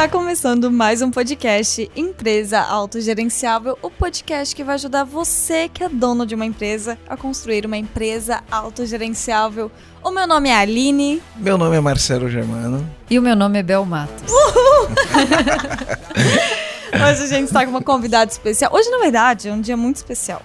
[0.00, 5.90] Está começando mais um podcast Empresa Autogerenciável, o podcast que vai ajudar você que é
[5.90, 9.70] dono de uma empresa a construir uma empresa autogerenciável.
[10.02, 11.22] O meu nome é Aline.
[11.36, 12.88] Meu nome é Marcelo Germano.
[13.10, 14.32] E o meu nome é Bel Matos.
[16.94, 18.72] Hoje a gente está com uma convidada especial.
[18.72, 20.40] Hoje, na verdade, é um dia muito especial.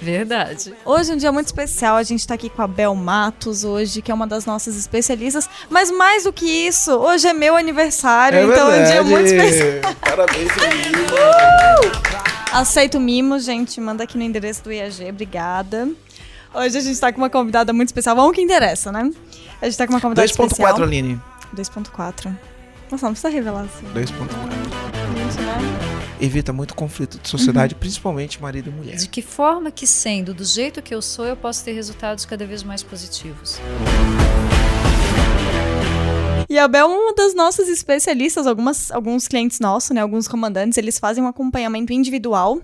[0.00, 0.74] Verdade.
[0.84, 1.96] Hoje é um dia muito especial.
[1.96, 5.48] A gente está aqui com a Bel Matos hoje, que é uma das nossas especialistas.
[5.70, 9.10] Mas mais do que isso, hoje é meu aniversário, É então é um dia verdade.
[9.10, 9.94] muito especial.
[10.00, 11.06] Parabéns, menino.
[12.52, 13.80] Aceito mimo, gente.
[13.80, 15.08] Manda aqui no endereço do IAG.
[15.08, 15.88] Obrigada.
[16.54, 18.16] Hoje a gente tá com uma convidada muito especial.
[18.16, 19.10] Vamos que interessa, né?
[19.60, 20.74] A gente tá com uma convidada especial.
[20.74, 21.20] 2.4, Aline.
[21.54, 22.36] 2.4.
[22.90, 23.86] Nossa, não precisa revelar assim.
[23.94, 24.06] 2.4.
[25.16, 25.85] Gente, né?
[26.20, 27.80] Evita muito conflito de sociedade, Uhum.
[27.80, 28.96] principalmente marido e mulher.
[28.96, 32.46] De que forma que sendo do jeito que eu sou, eu posso ter resultados cada
[32.46, 33.58] vez mais positivos?
[36.48, 38.46] E a Bel é uma das nossas especialistas.
[38.46, 40.00] Algumas, alguns clientes nossos, né?
[40.00, 42.60] Alguns comandantes, eles fazem um acompanhamento individual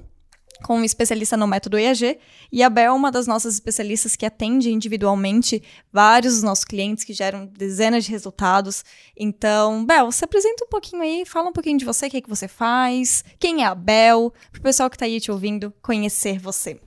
[0.63, 2.19] com especialista no método EAG.
[2.51, 7.05] E a Bel é uma das nossas especialistas que atende individualmente vários dos nossos clientes
[7.05, 8.85] que geram dezenas de resultados.
[9.17, 12.21] Então, Bel, se apresenta um pouquinho aí, fala um pouquinho de você, o que, é
[12.21, 16.39] que você faz, quem é a Bel, pro pessoal que tá aí te ouvindo conhecer
[16.39, 16.81] você.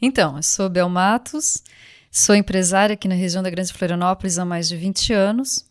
[0.00, 1.62] Então, eu sou Bel Matos,
[2.10, 5.64] sou empresária aqui na região da Grande Florianópolis há mais de 20 anos.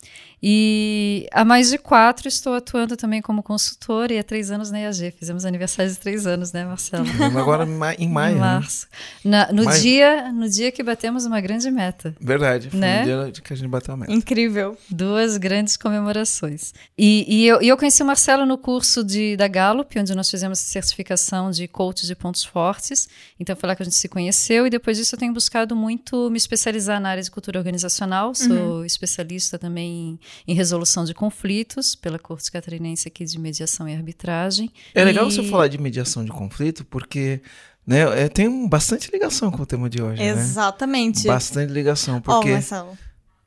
[0.46, 4.80] E há mais de quatro estou atuando também como consultora e há três anos na
[4.80, 5.12] IAG.
[5.18, 7.06] Fizemos aniversário de três anos, né, Marcelo?
[7.40, 8.42] Agora em ma- em maio, em né?
[8.42, 8.88] março.
[9.24, 9.82] Na- no, Maio.
[9.82, 12.14] dia, no dia que batemos uma grande meta.
[12.20, 13.02] Verdade, foi Né?
[13.02, 14.12] o dia de que a gente bateu a meta.
[14.12, 14.78] Incrível.
[14.90, 16.74] Duas grandes comemorações.
[16.98, 20.30] E, e eu, e eu conheci o Marcelo no curso de, da Gallup, onde nós
[20.30, 23.08] fizemos a certificação de coach de pontos fortes.
[23.40, 24.68] Então foi lá que a gente se conheceu.
[24.68, 28.36] E depois disso eu tenho buscado muito me especializar na área de cultura organizacional.
[28.36, 33.96] Sou especialista também em, em resolução de conflitos pela Corte Catarinense aqui de Mediação e
[33.96, 34.72] Arbitragem.
[34.94, 37.42] É legal E- você falar de mediação de conflito, porque
[37.86, 40.30] né, é, tem um- bastante ligação com o tema de hoje, né?
[40.30, 41.28] Exatamente.
[41.28, 42.52] Bastante ligação, porque...
[42.52, 42.98] Marcelo.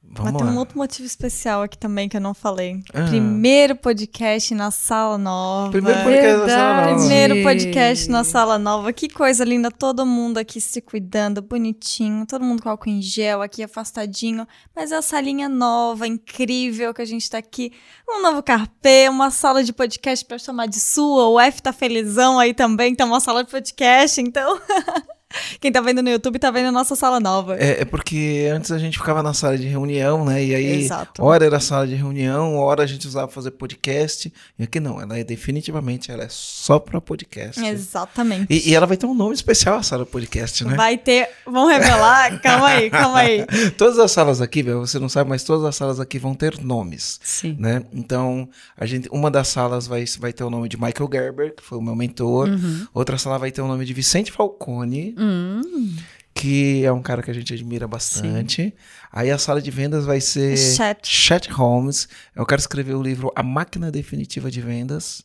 [0.08, 0.52] Mas vamos tem lá.
[0.54, 2.80] um outro motivo especial aqui também que eu não falei.
[2.94, 3.04] Ah.
[3.08, 5.70] Primeiro podcast na sala nova.
[5.72, 6.92] Primeiro podcast da sala Verdade.
[6.92, 7.06] nova.
[7.06, 8.92] Primeiro podcast na sala nova.
[8.92, 9.70] Que coisa linda.
[9.70, 12.24] Todo mundo aqui se cuidando, bonitinho.
[12.26, 14.46] Todo mundo com álcool em gel aqui, afastadinho.
[14.74, 17.72] Mas é a salinha nova, incrível, que a gente tá aqui.
[18.08, 21.28] Um novo carpê, uma sala de podcast pra chamar de sua.
[21.28, 24.20] O F tá felizão aí também, tá uma sala de podcast.
[24.20, 24.58] Então,
[25.60, 27.56] quem tá vendo no YouTube tá vendo a nossa sala nova.
[27.56, 30.44] É, é porque antes a gente ficava na sala de reunião, né?
[30.44, 31.22] E aí, Exato.
[31.22, 34.32] hora era sala de reunião, hora a gente usava fazer podcast.
[34.58, 37.64] E aqui não, ela é definitivamente, ela é só pra podcast.
[37.64, 38.46] Exatamente.
[38.50, 40.74] E, e ela vai ter um nome especial, a sala podcast, né?
[40.74, 41.28] Vai ter.
[41.44, 42.40] Vamos revelar?
[42.40, 43.46] calma aí, calma aí.
[43.76, 47.20] Todas as salas aqui, você não sabe, mas todas as salas aqui vão ter nomes.
[47.22, 47.56] Sim.
[47.58, 47.82] Né?
[47.92, 51.62] Então, a gente, uma das salas vai, vai ter o nome de Michael Gerber, que
[51.62, 52.48] foi o meu mentor.
[52.48, 52.86] Uhum.
[52.92, 55.96] Outra sala vai ter o nome de Vicente Falcone, Hum,
[56.34, 58.74] que é um cara que a gente admira bastante.
[59.10, 61.08] Aí a sala de vendas vai ser Chat.
[61.08, 62.08] Chat Holmes.
[62.34, 65.22] É o cara que escreveu o livro A Máquina Definitiva de Vendas.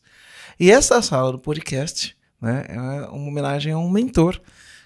[0.58, 4.40] E essa sala do podcast, né, é uma homenagem a um mentor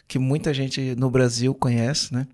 [0.09, 2.27] que muita gente no Brasil conhece, né?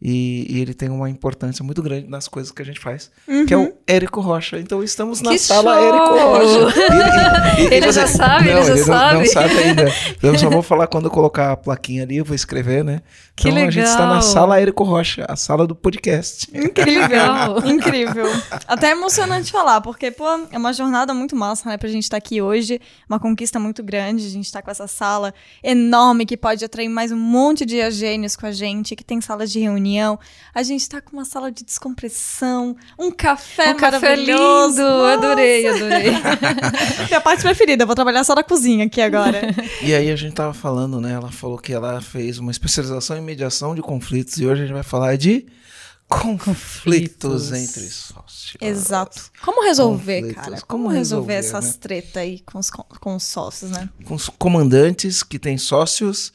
[0.00, 3.10] E, e ele tem uma importância muito grande nas coisas que a gente faz,
[3.48, 4.58] que é o Érico Rocha.
[4.60, 5.88] Então estamos na Que sala show!
[5.88, 6.76] Érico Rocha.
[7.56, 9.28] E- e- Ele já sabe, não, ele já não- Não, sabe.
[9.28, 9.84] sabe ainda.
[10.22, 13.00] Eu só vou falar quando eu colocar a plaquinha ali, eu vou escrever, né?
[13.34, 14.22] Que então a gente está na legal.
[14.22, 16.50] sala Érico Rocha, a sala do podcast.
[16.54, 17.64] Incrível, Legal.
[17.66, 18.26] incrível.
[18.68, 22.18] Até é emocionante falar, porque, pô, é uma jornada muito massa, né, pra gente estar
[22.18, 22.78] aqui hoje.
[23.08, 24.26] Uma conquista muito grande.
[24.26, 25.32] A gente tá com essa sala
[25.64, 29.50] enorme que pode atrair mais um monte de agênios com a gente, que tem salas
[29.50, 29.85] de reunião.
[30.54, 34.32] A gente tá com uma sala de descompressão, um café um café lindo!
[34.32, 34.82] maravilhoso.
[34.82, 36.12] Adorei, adorei.
[37.08, 39.40] Minha parte preferida, eu vou trabalhar só na cozinha aqui agora.
[39.82, 41.12] E aí a gente tava falando, né?
[41.12, 44.74] Ela falou que ela fez uma especialização em mediação de conflitos e hoje a gente
[44.74, 45.46] vai falar de
[46.08, 47.52] conflitos Conflitos.
[47.52, 48.56] entre sócios.
[48.60, 49.30] Exato.
[49.44, 50.44] Como resolver, Conflitos.
[50.44, 50.60] cara?
[50.62, 51.80] Como Como, resolver, resolver, essas né?
[51.80, 53.88] tretas aí com os, com os sócios, né?
[54.04, 56.32] Com os comandantes que têm sócios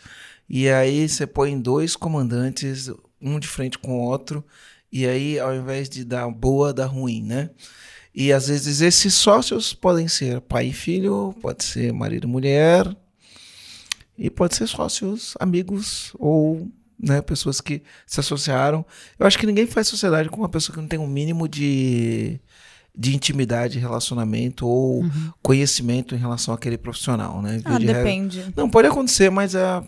[0.54, 2.92] e aí você põe dois comandantes,
[3.22, 4.44] um de frente com o outro,
[4.92, 7.50] e aí ao invés de dar boa, dá ruim, né?
[8.14, 12.96] E às vezes esses sócios podem ser pai e filho, pode ser marido e mulher,
[14.18, 16.70] e pode ser sócios, amigos ou
[17.00, 18.86] né, pessoas que se associaram.
[19.18, 22.40] Eu acho que ninguém faz sociedade com uma pessoa que não tem um mínimo de,
[22.98, 25.04] de intimidade, relacionamento ou
[25.42, 27.58] conhecimento em relação àquele profissional, né?
[27.66, 28.46] Via Ah, de regra- depende.
[28.56, 29.84] Não, pode acontecer, mas a,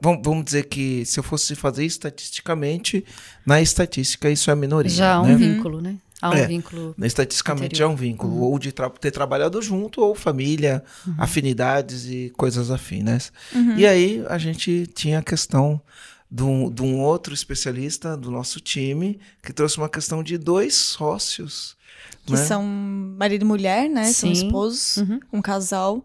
[0.00, 3.04] vamos, vamos dizer que se eu fosse fazer estatisticamente,
[3.44, 4.90] na estatística isso é a minoria.
[4.90, 5.36] Já há um né?
[5.36, 5.96] vínculo, né?
[6.20, 6.94] há um É, vínculo.
[7.02, 7.90] Estatisticamente Anterior.
[7.90, 8.42] é um vínculo, Uhum.
[8.42, 11.14] ou de tra- ter trabalhado junto, ou família, Uhum.
[11.18, 13.30] afinidades e coisas afins.
[13.54, 13.76] Uhum.
[13.76, 15.80] E aí a gente tinha a questão
[16.30, 20.74] de um, de um outro especialista do nosso time que trouxe uma questão de dois
[20.74, 21.76] sócios.
[22.28, 22.46] Que né?
[22.46, 24.04] são marido e mulher, né?
[24.04, 24.46] São Sim.
[24.46, 25.20] esposos, Uhum.
[25.32, 26.02] um casal.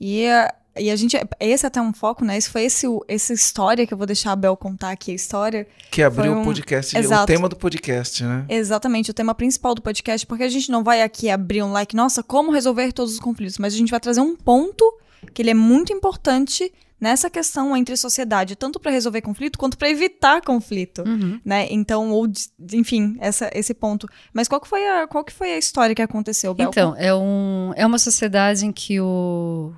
[0.00, 1.16] E, a- e a gente.
[1.38, 2.36] Esse é até um foco, né?
[2.36, 5.14] Esse foi esse, o- essa história que eu vou deixar a Bel contar aqui a
[5.14, 5.66] história.
[5.90, 7.26] Que abriu um- o podcast, o Exato.
[7.26, 8.44] tema do podcast, né?
[8.48, 11.94] Exatamente, o tema principal do podcast, porque a gente não vai aqui abrir um like,
[11.94, 14.84] nossa, como resolver todos os conflitos, mas a gente vai trazer um ponto
[15.32, 19.90] que ele é muito importante nessa questão entre sociedade, tanto para resolver conflito quanto para
[19.90, 21.38] evitar conflito, Uhum.
[21.44, 21.66] né?
[21.70, 22.26] Então, ou
[22.72, 24.08] enfim, essa, esse ponto.
[24.32, 26.70] Mas qual que foi a qual que foi a história que aconteceu, Bel?
[26.70, 29.72] Então, é, um, é uma sociedade em que o,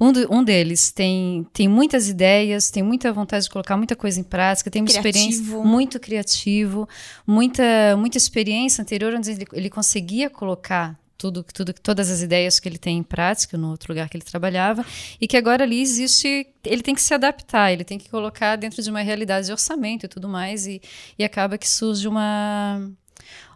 [0.00, 4.18] um, do- um deles tem, tem muitas ideias, tem muita vontade de colocar muita coisa
[4.18, 5.64] em prática, tem uma experiência Criativo.
[5.64, 6.88] muito criativo,
[7.26, 7.62] muita,
[7.98, 12.78] muita experiência anterior onde ele, ele conseguia colocar tudo, tudo, todas as ideias que ele
[12.78, 14.84] tem em prática no outro lugar que ele trabalhava
[15.20, 18.82] e que agora ali existe, ele tem que se adaptar, ele tem que colocar dentro
[18.82, 20.82] de uma realidade de orçamento e tudo mais e,
[21.16, 22.90] e acaba que surge uma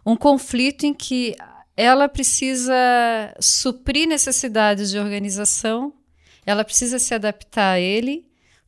[0.05, 1.35] um conflito em que
[1.75, 2.73] ela precisa
[3.41, 5.93] suprir necessidades de organização,
[6.45, 8.25] ela precisa se adaptar a ele,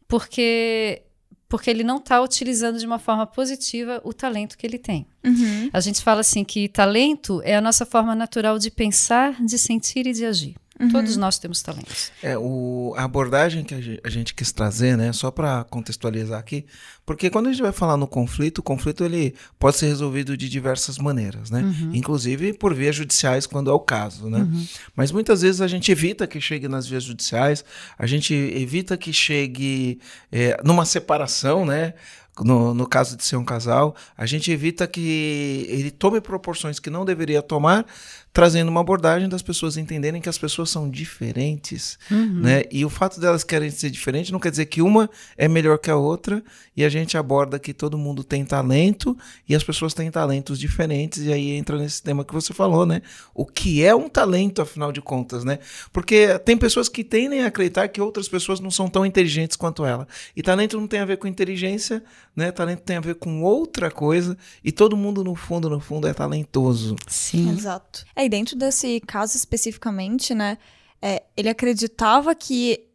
[0.10, 1.04] porque
[1.50, 5.08] porque ele não está utilizando de uma forma positiva o talento que ele tem.
[5.26, 5.70] Uhum.
[5.74, 10.06] A gente fala assim que talento é a nossa forma natural de pensar, de sentir
[10.06, 10.56] e de agir.
[10.92, 12.10] Todos nós temos talentos.
[12.24, 16.40] É, o, a abordagem que a ge- a gente quis trazer, né, só para contextualizar
[16.40, 16.66] aqui,
[17.06, 20.48] porque quando a gente vai falar no conflito, o conflito ele pode ser resolvido de
[20.48, 21.64] diversas maneiras, né?
[21.94, 24.48] Inclusive por vias judiciais, quando é o caso, né?
[24.96, 27.66] Mas muitas vezes a gente evita que chegue nas vias judiciais,
[27.98, 30.00] a gente evita que chegue
[30.32, 31.94] é, numa separação, né?
[32.42, 36.90] No, no caso de ser um casal, a gente evita que ele tome proporções que
[36.90, 37.86] não deveria tomar,
[38.40, 42.00] trazendo uma abordagem das pessoas entenderem que as pessoas são diferentes,
[42.42, 42.64] né?
[42.72, 45.92] E o fato delas querem ser diferentes não quer dizer que uma é melhor que
[45.92, 46.42] a outra,
[46.80, 49.18] e a gente aborda que todo mundo tem talento
[49.50, 53.02] e as pessoas têm talentos diferentes, e aí entra nesse tema que você falou, né?
[53.36, 55.60] O que é um talento, afinal de contas, né?
[55.92, 59.84] Porque tem pessoas que tendem a acreditar que outras pessoas não são tão inteligentes quanto
[59.84, 60.08] ela.
[60.34, 62.02] E talento não tem a ver com inteligência,
[62.34, 62.50] né?
[62.50, 66.14] Talento tem a ver com outra coisa, e todo mundo, no fundo, no fundo, é
[66.14, 66.96] talentoso.
[67.08, 67.50] Sim.
[67.50, 68.06] Exato.
[68.16, 70.58] É, e dentro desse caso especificamente, né,
[71.02, 72.88] é, ele acreditava que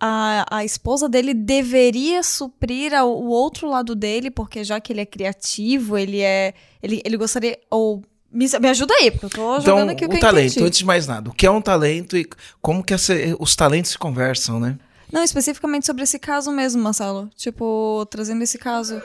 [0.00, 5.00] a, a esposa dele deveria suprir ao- o outro lado dele, porque já que ele
[5.00, 6.54] é criativo, ele é.
[6.82, 7.58] Ele, ele gostaria.
[7.70, 8.02] Ou.
[8.30, 10.50] Me, me ajuda aí, porque eu tô Então, jogando aqui o que o eu talento,
[10.52, 10.66] entendi.
[10.66, 12.28] antes de mais nada, o que é um talento e
[12.60, 14.78] como que essa- os talentos se conversam, né?
[15.10, 17.30] Não, especificamente sobre esse caso mesmo, Marcelo.
[17.34, 19.00] Tipo, trazendo esse caso.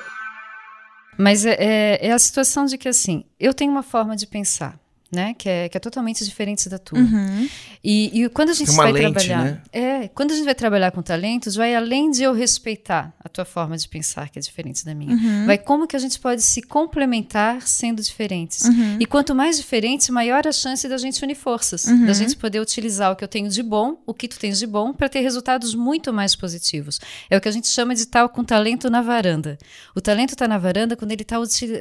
[1.17, 4.77] Mas é, é, é a situação de que, assim, eu tenho uma forma de pensar,
[5.13, 5.33] né?
[5.33, 6.99] Que é, que é totalmente diferente da tua.
[6.99, 7.47] Uhum.
[7.83, 9.43] E, e quando a gente vai lente, trabalhar.
[9.43, 9.61] né?
[9.71, 13.45] É, quando a gente vai trabalhar com talentos, vai além de eu respeitar a tua
[13.45, 15.15] forma de pensar, que é diferente da minha.
[15.15, 15.45] Uhum.
[15.45, 18.61] Vai como que a gente pode se complementar sendo diferentes.
[18.61, 18.97] Uhum.
[18.99, 21.85] E quanto mais diferente, maior a chance da gente unir forças.
[21.85, 22.05] Uhum.
[22.05, 24.65] Da gente poder utilizar o que eu tenho de bom, o que tu tens de
[24.65, 26.99] bom, para ter resultados muito mais positivos.
[27.29, 29.57] É o que a gente chama de tal com talento na varanda.
[29.95, 31.37] O talento está na varanda quando ele está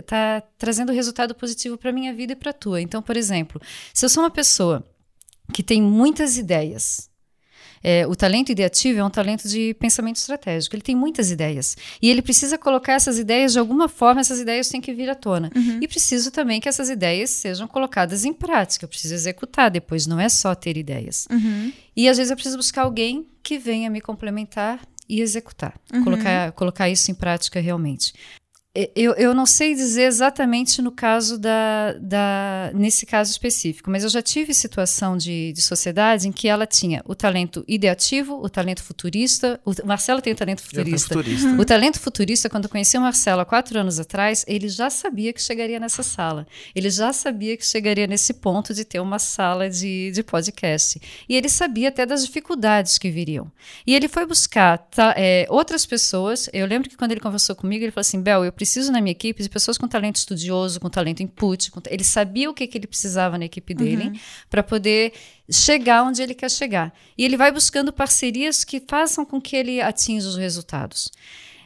[0.06, 2.80] tá trazendo resultado positivo para minha vida e para a tua.
[2.80, 3.21] Então, por exemplo,
[3.92, 4.84] se eu sou uma pessoa
[5.52, 7.10] que tem muitas ideias.
[7.84, 10.76] É, o talento ideativo é um talento de pensamento estratégico.
[10.76, 11.76] Ele tem muitas ideias.
[12.00, 15.14] E ele precisa colocar essas ideias de alguma forma, essas ideias têm que vir à
[15.14, 15.50] tona.
[15.80, 18.84] E preciso também que essas ideias sejam colocadas em prática.
[18.84, 21.26] Eu preciso executar depois, não é só ter ideias.
[21.30, 21.72] Uhum.
[21.96, 26.88] E às vezes eu preciso buscar alguém que venha me complementar e executar, colocar, colocar
[26.88, 28.14] isso em prática realmente.
[28.74, 34.02] E- Eu, eu não sei dizer exatamente no caso da, da nesse caso específico, mas
[34.02, 38.48] eu já tive situação de, de sociedade em que ela tinha o talento ideativo, o
[38.48, 39.60] talento futurista.
[39.64, 41.08] O Marcelo tem o talento Eu futurista.
[41.14, 41.48] futurista.
[41.60, 45.32] O talento futurista, quando eu conheci o Marcelo há quatro anos atrás, ele já sabia
[45.34, 46.46] que chegaria nessa sala.
[46.74, 50.98] Ele já sabia que chegaria nesse ponto de ter uma sala de, de podcast.
[51.28, 53.52] E ele sabia até das dificuldades que viriam.
[53.86, 56.48] E ele foi buscar tá, é, outras pessoas.
[56.54, 59.10] Eu lembro que quando ele conversou comigo, ele falou assim: Bel, eu preciso na minha
[59.10, 61.68] equipe de pessoas com talento estudioso, com talento input.
[61.72, 61.80] Com...
[61.90, 65.12] Ele sabia o que, que ele precisava na equipe dele para poder
[65.50, 66.94] chegar onde ele quer chegar.
[67.18, 71.10] E ele vai buscando parcerias que façam com que ele atinja os resultados.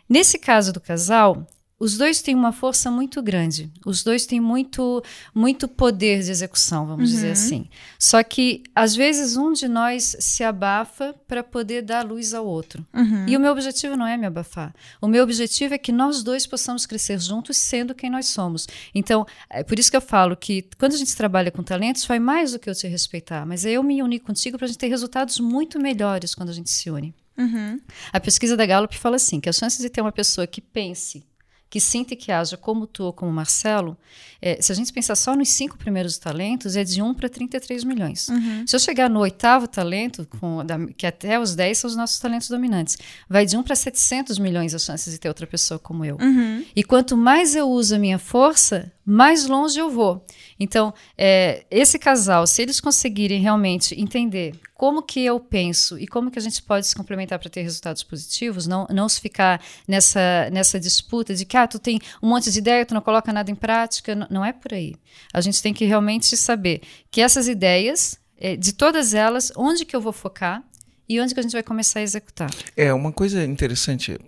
[0.09, 1.47] Nesse caso do casal,
[1.78, 3.71] os dois têm uma força muito grande.
[3.85, 5.02] Os dois têm muito,
[5.35, 7.14] muito poder de execução, vamos uhum.
[7.14, 7.68] dizer assim.
[7.99, 12.87] Só que, às vezes, um de nós se abafa para poder dar luz ao outro.
[12.95, 13.28] Uhum.
[13.28, 14.75] E o meu objetivo não é me abafar.
[15.02, 18.66] O meu objetivo é que nós dois possamos crescer juntos, sendo quem nós somos.
[18.95, 22.18] Então, é por isso que eu falo que quando a gente trabalha com talentos, vai
[22.18, 23.45] mais do que eu te respeitar.
[23.45, 26.54] Mas é eu me unir contigo para a gente ter resultados muito melhores quando a
[26.54, 27.14] gente se une.
[27.37, 27.78] Uhum.
[28.14, 31.23] A pesquisa da Gallup fala assim: que as chances de ter uma pessoa que pense
[31.69, 33.97] que sinta e que haja como tu ou como Marcelo,
[34.41, 37.85] é, se a gente pensar só nos cinco primeiros talentos, é de 1 para 33
[37.85, 38.29] milhões.
[38.29, 38.65] Uhum.
[38.67, 42.19] Se eu chegar no oitavo talento, com, da, que até os 10 são os nossos
[42.19, 42.97] talentos dominantes,
[43.29, 46.17] vai de 1 para 700 milhões as chances de ter outra pessoa como eu.
[46.21, 46.65] Uhum.
[46.75, 50.27] E quanto mais eu uso a minha força, mais longe eu vou.
[50.59, 56.31] Então, é, esse casal, se eles conseguirem realmente entender como que eu penso e como
[56.31, 60.51] que a gente pode se complementar para ter resultados positivos, não, não se ficar nessa,
[60.53, 63.49] nessa disputa de que ah, tu tem um monte de ideia, tu não coloca nada
[63.49, 64.97] em prática, não, não é por aí.
[65.33, 69.95] A gente tem que realmente saber que essas ideias, é, de todas elas, onde que
[69.95, 70.65] eu vou focar
[71.09, 72.51] e onde que a gente vai começar a executar?
[72.77, 74.19] É, uma coisa interessante,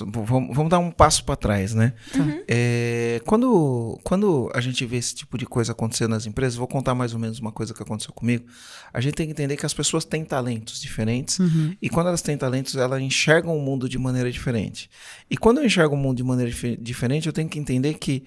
[0.00, 1.92] vamos, vamos dar um passo para trás, né?
[2.14, 2.42] Uhum.
[2.46, 6.94] É, quando, quando a gente vê esse tipo de coisa acontecendo nas empresas, vou contar
[6.94, 8.46] mais ou menos uma coisa que aconteceu comigo.
[8.92, 11.74] A gente tem que entender que as pessoas têm talentos diferentes uhum.
[11.82, 14.88] e quando elas têm talentos, elas enxergam o mundo de maneira diferente.
[15.28, 18.24] E quando eu enxergo o mundo de maneira dif diferente, eu tenho que entender que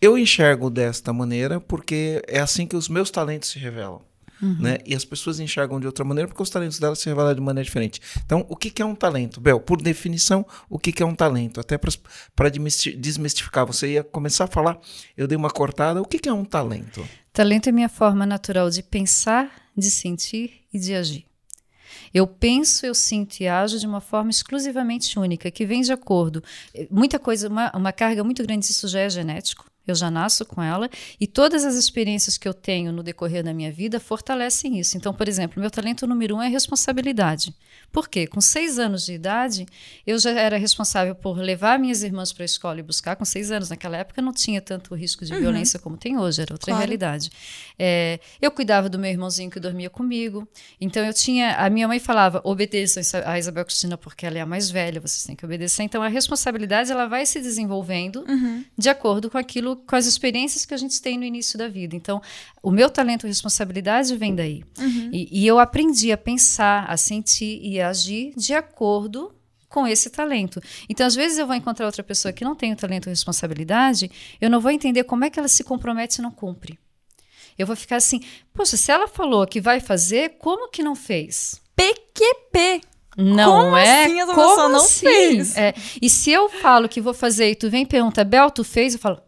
[0.00, 4.00] eu enxergo desta maneira porque é assim que os meus talentos se revelam.
[4.44, 4.56] Uhum.
[4.60, 4.78] Né?
[4.84, 7.64] E as pessoas enxergam de outra maneira porque os talentos delas se revelam de maneira
[7.64, 8.00] diferente.
[8.24, 9.40] Então, o que, que é um talento?
[9.40, 11.60] Bel, por definição, o que, que é um talento?
[11.60, 14.78] Até para desmistificar, você ia começar a falar,
[15.16, 16.02] eu dei uma cortada.
[16.02, 17.06] O que, que é um talento?
[17.32, 21.24] Talento é minha forma natural de pensar, de sentir e de agir.
[22.12, 26.42] Eu penso, eu sinto e ajo de uma forma exclusivamente única, que vem de acordo.
[26.90, 30.62] Muita coisa, uma, uma carga muito grande disso já é genético eu já nasço com
[30.62, 30.88] ela
[31.20, 34.96] e todas as experiências que eu tenho no decorrer da minha vida fortalecem isso.
[34.96, 37.54] Então, por exemplo, meu talento número um é responsabilidade.
[37.92, 38.26] Por quê?
[38.26, 39.66] Com seis anos de idade,
[40.06, 43.14] eu já era responsável por levar minhas irmãs para a escola e buscar.
[43.14, 45.40] Com seis anos, naquela época, não tinha tanto risco de uhum.
[45.40, 46.80] violência como tem hoje, era outra claro.
[46.80, 47.30] realidade.
[47.78, 50.46] É, eu cuidava do meu irmãozinho que dormia comigo.
[50.80, 51.54] Então, eu tinha.
[51.56, 55.22] A minha mãe falava: obedeçam a Isabel Cristina porque ela é a mais velha, vocês
[55.24, 55.84] têm que obedecer.
[55.84, 58.64] Então, a responsabilidade ela vai se desenvolvendo uhum.
[58.76, 61.94] de acordo com aquilo com as experiências que a gente tem no início da vida.
[61.96, 62.20] Então,
[62.62, 64.62] o meu talento e responsabilidade vem daí.
[64.78, 65.10] Uhum.
[65.12, 69.34] E, e eu aprendi a pensar, a sentir e a agir de acordo
[69.68, 70.60] com esse talento.
[70.88, 74.10] Então, às vezes eu vou encontrar outra pessoa que não tem o talento e responsabilidade,
[74.40, 76.78] eu não vou entender como é que ela se compromete e não cumpre.
[77.58, 78.20] Eu vou ficar assim,
[78.52, 81.60] poxa, se ela falou que vai fazer, como que não fez?
[81.74, 82.82] PQP.
[83.16, 84.04] Não Como é?
[84.04, 85.06] Assim essa Como não assim?
[85.06, 85.56] fez?
[85.56, 85.74] É.
[86.02, 88.94] E se eu falo que vou fazer e tu vem e pergunta, Bel, tu fez?
[88.94, 89.20] Eu falo,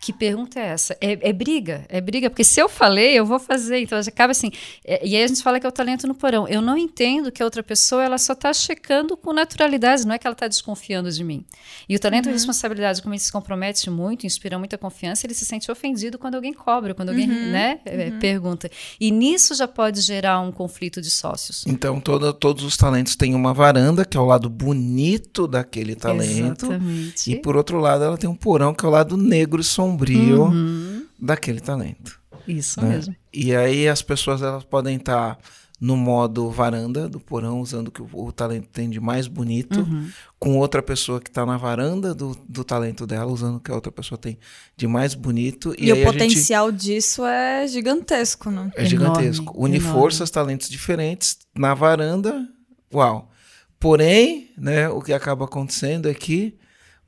[0.00, 0.96] que pergunta é essa?
[0.98, 3.80] É, é, briga, é briga, porque se eu falei, eu vou fazer.
[3.80, 4.50] Então acaba assim.
[4.82, 6.48] É, e aí a gente fala que é o talento no porão.
[6.48, 10.18] Eu não entendo que a outra pessoa ela só está checando com naturalidade, não é
[10.18, 11.44] que ela está desconfiando de mim.
[11.86, 12.30] E o talento uhum.
[12.30, 16.36] e responsabilidade, como ele se compromete muito, inspira muita confiança, ele se sente ofendido quando
[16.36, 17.50] alguém cobra, quando alguém uhum.
[17.50, 18.18] né, é, uhum.
[18.18, 18.70] pergunta.
[18.98, 21.62] E nisso já pode gerar um conflito de sócios.
[21.66, 26.64] Então todo, todos os talentos têm uma varanda, que é o lado bonito daquele talento.
[26.64, 27.30] Exatamente.
[27.30, 29.89] E por outro lado, ela tem um porão, que é o lado negro e sombrio
[29.90, 31.06] sombrio uhum.
[31.18, 32.20] daquele talento.
[32.46, 32.88] Isso né?
[32.88, 33.16] mesmo.
[33.32, 35.38] E aí as pessoas elas podem estar
[35.80, 39.80] no modo varanda do porão, usando o que o, o talento tem de mais bonito,
[39.80, 40.10] uhum.
[40.38, 43.74] com outra pessoa que está na varanda do, do talento dela, usando o que a
[43.74, 44.38] outra pessoa tem
[44.76, 45.74] de mais bonito.
[45.78, 46.80] E, e o potencial gente...
[46.82, 48.70] disso é gigantesco, né?
[48.74, 49.54] É gigantesco.
[49.56, 49.94] Une enorme.
[50.00, 52.46] forças, talentos diferentes na varanda.
[52.92, 53.30] Uau!
[53.78, 56.59] Porém, né, o que acaba acontecendo é que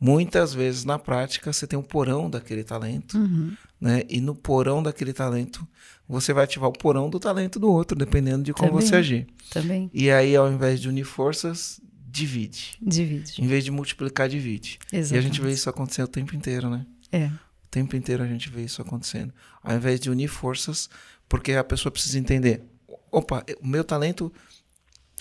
[0.03, 3.57] Muitas vezes na prática você tem um porão daquele talento, uhum.
[3.81, 4.03] né?
[4.09, 5.65] E no porão daquele talento
[6.09, 8.85] você vai ativar o porão do talento do outro, dependendo de como Também.
[8.85, 9.29] você agir.
[9.49, 9.89] Também.
[9.95, 12.77] E aí, ao invés de unir forças, divide.
[12.83, 13.41] Divide.
[13.41, 14.81] Em vez de multiplicar, divide.
[14.93, 15.15] Exatamente.
[15.15, 16.85] E a gente vê isso acontecer o tempo inteiro, né?
[17.13, 17.27] É.
[17.27, 19.33] O tempo inteiro a gente vê isso acontecendo.
[19.63, 20.91] Ao invés de unir forças,
[21.29, 22.65] porque a pessoa precisa entender:
[23.09, 24.33] opa, o meu talento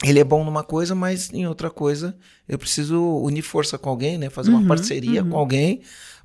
[0.03, 2.15] ele é bom numa coisa, mas em outra coisa
[2.48, 4.29] eu preciso unir força com alguém, né?
[4.29, 5.29] Fazer uma uhum, parceria uhum.
[5.29, 5.81] com alguém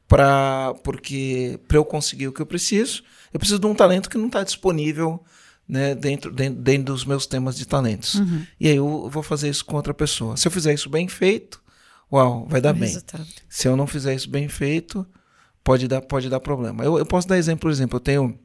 [0.08, 3.02] para porque para eu conseguir o que eu preciso,
[3.32, 5.22] eu preciso de um talento que não está disponível,
[5.68, 5.94] né?
[5.94, 8.14] Dentro, dentro, dentro dos meus temas de talentos.
[8.14, 8.46] Uhum.
[8.58, 10.36] E aí eu vou fazer isso com outra pessoa.
[10.36, 11.62] Se eu fizer isso bem feito,
[12.10, 12.88] uau, vai dar bem.
[12.88, 13.26] Resultado.
[13.48, 15.06] Se eu não fizer isso bem feito,
[15.62, 16.82] pode dar pode dar problema.
[16.82, 18.38] Eu, eu posso dar exemplo, por exemplo, eu tenho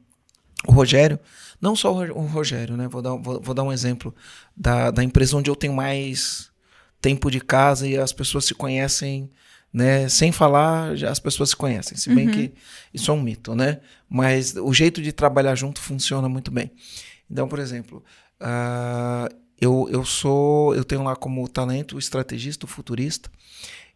[0.66, 1.18] o Rogério,
[1.60, 2.88] não só o Rogério, né?
[2.88, 4.14] Vou dar, vou, vou dar um exemplo
[4.56, 6.50] da, da empresa onde eu tenho mais
[7.00, 9.30] tempo de casa e as pessoas se conhecem
[9.72, 10.06] né?
[10.08, 11.96] Sem falar, já as pessoas se conhecem.
[11.96, 12.32] Se bem Uhum.
[12.32, 12.52] que
[12.92, 13.80] isso é um mito, né?
[14.08, 16.70] Mas o jeito de trabalhar junto funciona muito bem.
[17.30, 18.04] Então, por exemplo,
[18.38, 23.30] ah, eu, eu sou, eu tenho lá como talento o estrategista, o futurista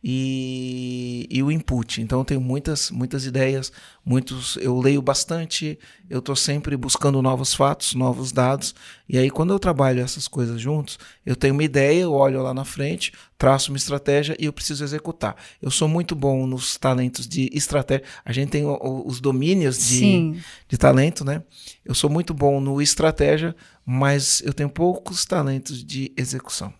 [0.02, 2.00] e, e o input.
[2.00, 3.72] Então eu tenho muitas, muitas ideias,
[4.04, 8.74] muitos, eu leio bastante, eu estou sempre buscando novos fatos, novos dados.
[9.08, 12.54] E aí quando eu trabalho essas coisas juntos, eu tenho uma ideia, eu olho lá
[12.54, 15.36] na frente, traço uma estratégia e eu preciso executar.
[15.60, 18.06] Eu sou muito bom nos talentos de estratégia.
[18.24, 20.40] A gente tem os domínios de, Sim.
[20.68, 21.42] de talento, né?
[21.84, 26.72] Eu sou muito bom no estratégia, mas eu tenho poucos talentos de execução.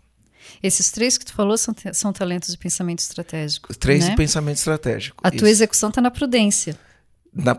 [0.63, 3.75] Esses três que tu falou são, são talentos de pensamento estratégico.
[3.77, 4.11] Três né?
[4.11, 5.21] de pensamento estratégico.
[5.23, 5.47] A tua Isso.
[5.47, 6.79] execução está na prudência.
[7.33, 7.57] Na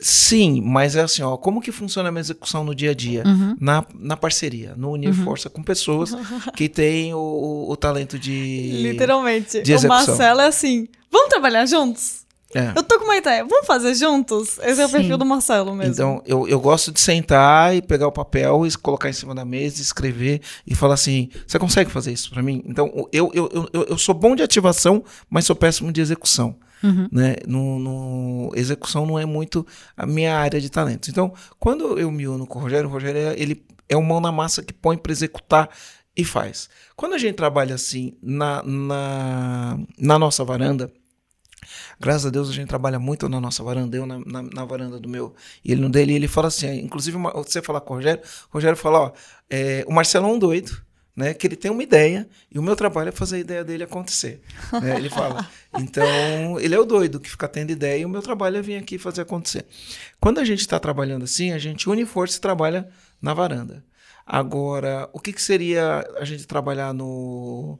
[0.00, 3.24] sim, mas é assim, ó, como que funciona a minha execução no dia a dia?
[3.26, 3.56] Uhum.
[3.60, 6.14] Na, na parceria, no unir força com pessoas
[6.54, 8.80] que têm o, o, o talento de.
[8.82, 9.60] Literalmente.
[9.62, 9.88] de o execução.
[9.88, 12.27] Marcelo é assim: vamos trabalhar juntos?
[12.54, 12.72] É.
[12.74, 14.58] Eu tô com uma ideia, vamos fazer juntos?
[14.60, 14.94] Esse é o Sim.
[14.96, 15.92] perfil do Marcelo mesmo.
[15.92, 19.44] Então, eu, eu gosto de sentar e pegar o papel e colocar em cima da
[19.44, 22.62] mesa, escrever e falar assim: você consegue fazer isso pra mim?
[22.66, 26.56] Então, eu, eu, eu- eu sou bom de ativação, mas sou péssimo de execução.
[26.82, 27.06] Uhum.
[27.12, 27.36] Né?
[27.46, 31.08] No, no- execução não é muito a minha área de talentos.
[31.10, 34.20] Então, quando eu me uno com o Rogério, o Rogério é, ele é o mão
[34.20, 35.68] na massa que põe para executar
[36.16, 36.68] e faz.
[36.96, 40.90] Quando a gente trabalha assim na, na, na nossa varanda,
[42.00, 44.98] Graças a Deus a gente trabalha muito na nossa varanda, eu na, na, na varanda
[44.98, 45.34] do meu
[45.64, 46.12] e ele no dele.
[46.12, 49.12] E ele fala assim: inclusive, uma- você falar com o Rogério, o Rogério fala: ó,
[49.50, 50.80] é, o Marcelo é um doido,
[51.16, 51.34] né?
[51.34, 54.40] Que ele tem uma ideia e o meu trabalho é fazer a ideia dele acontecer.
[54.80, 55.48] né, Ele fala.
[55.78, 58.76] Então, ele é o doido que fica tendo ideia e o meu trabalho é vir
[58.78, 59.64] aqui fazer acontecer.
[60.18, 62.88] Quando a gente está trabalhando assim, a gente une força e trabalha
[63.22, 63.84] na varanda.
[64.26, 67.78] Agora, o que, que seria a gente trabalhar no,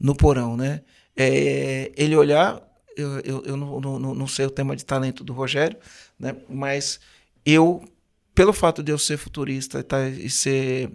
[0.00, 0.82] no porão, né?
[1.16, 2.60] É, ele olhar,
[2.98, 5.76] eu, eu, eu não, não, não sei o tema de talento do Rogério,
[6.18, 6.36] né?
[6.48, 7.00] Mas
[7.44, 7.82] eu,
[8.34, 10.90] pelo fato de eu ser futurista e, tá, e ser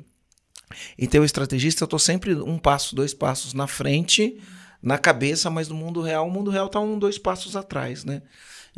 [0.98, 4.40] e ter o estrategista, eu tô sempre um passo, dois passos na frente,
[4.82, 8.22] na cabeça, mas no mundo real, o mundo real tá um, dois passos atrás, né?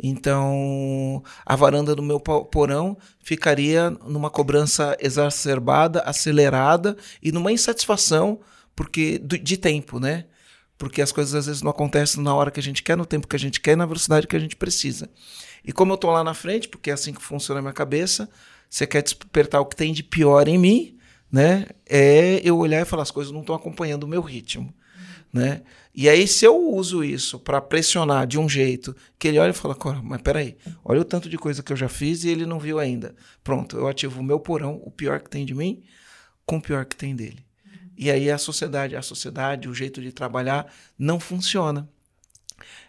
[0.02, 8.40] Então, a varanda do meu po- porão ficaria numa cobrança exacerbada, acelerada e numa insatisfação
[8.74, 10.26] porque de tempo, né?
[10.78, 13.26] Porque as coisas às vezes não acontecem na hora que a gente quer, no tempo
[13.26, 15.08] que a gente quer, na velocidade que a gente precisa.
[15.64, 18.28] E como eu tô lá na frente, porque é assim que funciona a minha cabeça,
[18.68, 20.98] você quer despertar o que tem de pior em mim,
[21.32, 21.66] né?
[21.88, 24.72] É eu olhar e falar as coisas não estão acompanhando o meu ritmo,
[25.32, 25.62] né?
[25.94, 29.54] E aí se eu uso isso para pressionar de um jeito que ele olha e
[29.54, 32.44] fala, "Cora, mas peraí, olha o tanto de coisa que eu já fiz e ele
[32.44, 33.14] não viu ainda.
[33.42, 35.82] Pronto, eu ativo o meu porão, o pior que tem de mim,
[36.44, 37.45] com o pior que tem dele.
[37.96, 40.66] E aí a sociedade, a sociedade, o jeito de trabalhar
[40.98, 41.88] não funciona.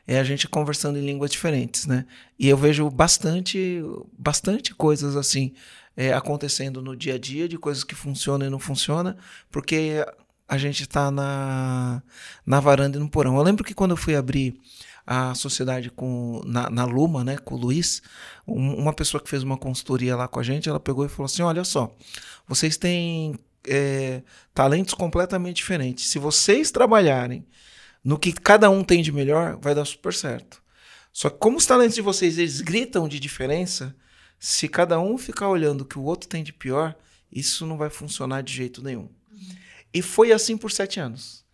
[0.05, 2.05] É a gente conversando em línguas diferentes, né?
[2.39, 3.81] E eu vejo bastante,
[4.17, 5.53] bastante coisas assim
[5.95, 9.15] é, acontecendo no dia a dia, de coisas que funcionam e não funcionam,
[9.51, 10.05] porque
[10.47, 12.01] a gente está na,
[12.45, 13.35] na varanda e no porão.
[13.35, 14.57] Eu lembro que quando eu fui abrir
[15.05, 18.01] a sociedade com, na, na Luma, né, com o Luiz,
[18.47, 21.25] um- uma pessoa que fez uma consultoria lá com a gente, ela pegou e falou
[21.25, 21.93] assim: olha só,
[22.47, 26.09] vocês têm é, talentos completamente diferentes.
[26.09, 27.45] Se vocês trabalharem
[28.03, 30.61] no que cada um tem de melhor, vai dar super certo.
[31.11, 33.95] Só que como os talentos de vocês eles gritam de diferença,
[34.39, 36.95] se cada um ficar olhando o que o outro tem de pior,
[37.31, 39.09] isso não vai funcionar de jeito nenhum.
[39.93, 41.45] E foi assim por sete anos.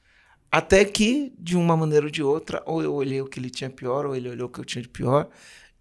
[0.52, 3.70] Até que, de uma maneira ou de outra, ou eu olhei o que ele tinha
[3.70, 5.28] pior, ou ele olhou o que eu tinha de pior,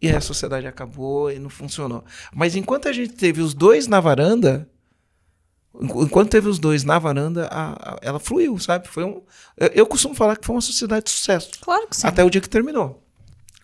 [0.01, 2.05] e a sociedade acabou e não funcionou.
[2.35, 4.69] Mas enquanto a gente teve os dois na varanda,
[5.81, 8.89] enquanto teve os dois na varanda, a- a- ela fluiu, sabe?
[8.89, 9.23] Foi um,
[9.57, 11.51] eu, eu costumo falar que foi uma sociedade de sucesso.
[11.61, 12.07] Claro que sim.
[12.07, 13.03] Até o dia que terminou.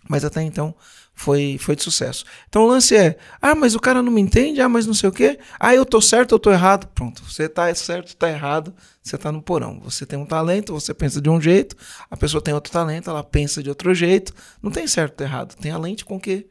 [0.09, 0.75] Mas até então
[1.15, 2.25] foi, foi de sucesso.
[2.49, 5.09] Então o lance é: ah, mas o cara não me entende, ah, mas não sei
[5.09, 5.39] o quê.
[5.61, 6.87] Ah, eu tô certo, eu tô errado.
[6.95, 9.79] Pronto, você tá certo, tá errado, você tá no porão.
[9.85, 11.77] Você tem um talento, você pensa de um jeito,
[12.11, 14.33] a pessoa tem outro talento, ela pensa de outro jeito.
[14.63, 16.47] Não tem certo errado, tem a lente com que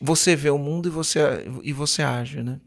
[0.00, 1.20] você vê o mundo e você,
[1.62, 2.58] e você age, né?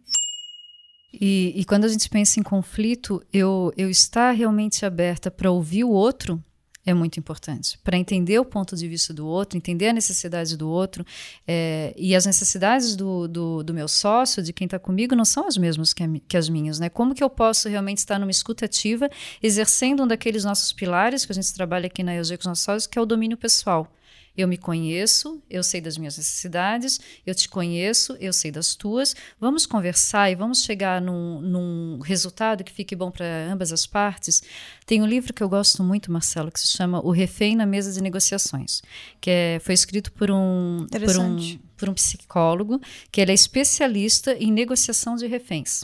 [1.13, 5.83] E, e quando a gente pensa em conflito, eu, eu estar realmente aberta para ouvir
[5.83, 6.41] o outro
[6.85, 7.77] é muito importante.
[7.83, 11.05] Para entender o ponto de vista do outro, entender a necessidade do outro.
[11.47, 15.47] é, e as necessidades do, do, do meu sócio, de quem está comigo, não são
[15.47, 16.79] as mesmas que, a que as minhas.
[16.79, 16.89] Né?
[16.89, 19.09] Como que eu posso realmente estar numa escuta ativa,
[19.43, 22.63] exercendo um daqueles nossos pilares que a gente trabalha aqui na EUG com os nossos
[22.63, 23.87] sócios, que é o domínio pessoal.
[24.35, 29.15] Eu me conheço, eu sei das minhas necessidades, eu te conheço, eu sei das tuas.
[29.39, 34.41] Vamos conversar e vamos chegar num, num resultado que fique bom para ambas as partes.
[34.85, 37.91] Tem um livro que eu gosto muito, Marcelo, que se chama O Refém na Mesa
[37.91, 38.81] de Negociações,
[39.19, 42.79] que é, foi escrito por um, por um, por um psicólogo,
[43.11, 45.83] que ele é especialista em negociação de reféns.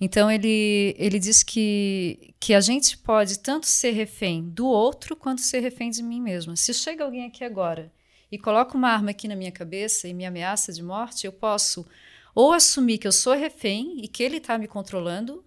[0.00, 5.40] Então ele, ele diz que, que a gente pode tanto ser refém do outro quanto
[5.40, 6.56] ser refém de mim mesma.
[6.56, 7.92] Se chega alguém aqui agora
[8.30, 11.86] e coloca uma arma aqui na minha cabeça e me ameaça de morte, eu posso
[12.34, 15.44] ou assumir que eu sou refém e que ele está me controlando,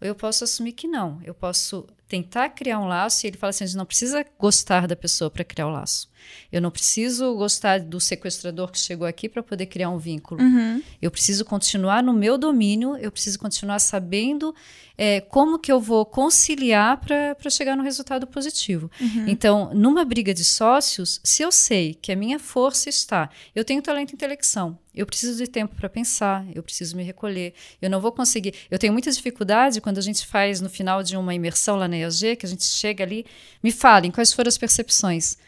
[0.00, 1.20] ou eu posso assumir que não.
[1.24, 4.86] Eu posso tentar criar um laço e ele fala assim: a gente não precisa gostar
[4.86, 6.08] da pessoa para criar o laço.
[6.50, 10.42] Eu não preciso gostar do sequestrador que chegou aqui para poder criar um vínculo.
[10.42, 10.82] Uhum.
[11.00, 14.54] Eu preciso continuar no meu domínio, eu preciso continuar sabendo
[14.98, 18.90] é, como que eu vou conciliar para chegar no resultado positivo.
[19.00, 19.24] Uhum.
[19.28, 23.80] Então, numa briga de sócios, se eu sei que a minha força está, eu tenho
[23.80, 28.00] talento e intelecção, eu preciso de tempo para pensar, eu preciso me recolher, eu não
[28.00, 28.52] vou conseguir.
[28.68, 31.96] Eu tenho muita dificuldade quando a gente faz no final de uma imersão lá na
[31.96, 33.24] EAG, que a gente chega ali,
[33.62, 35.38] me falem quais foram as percepções.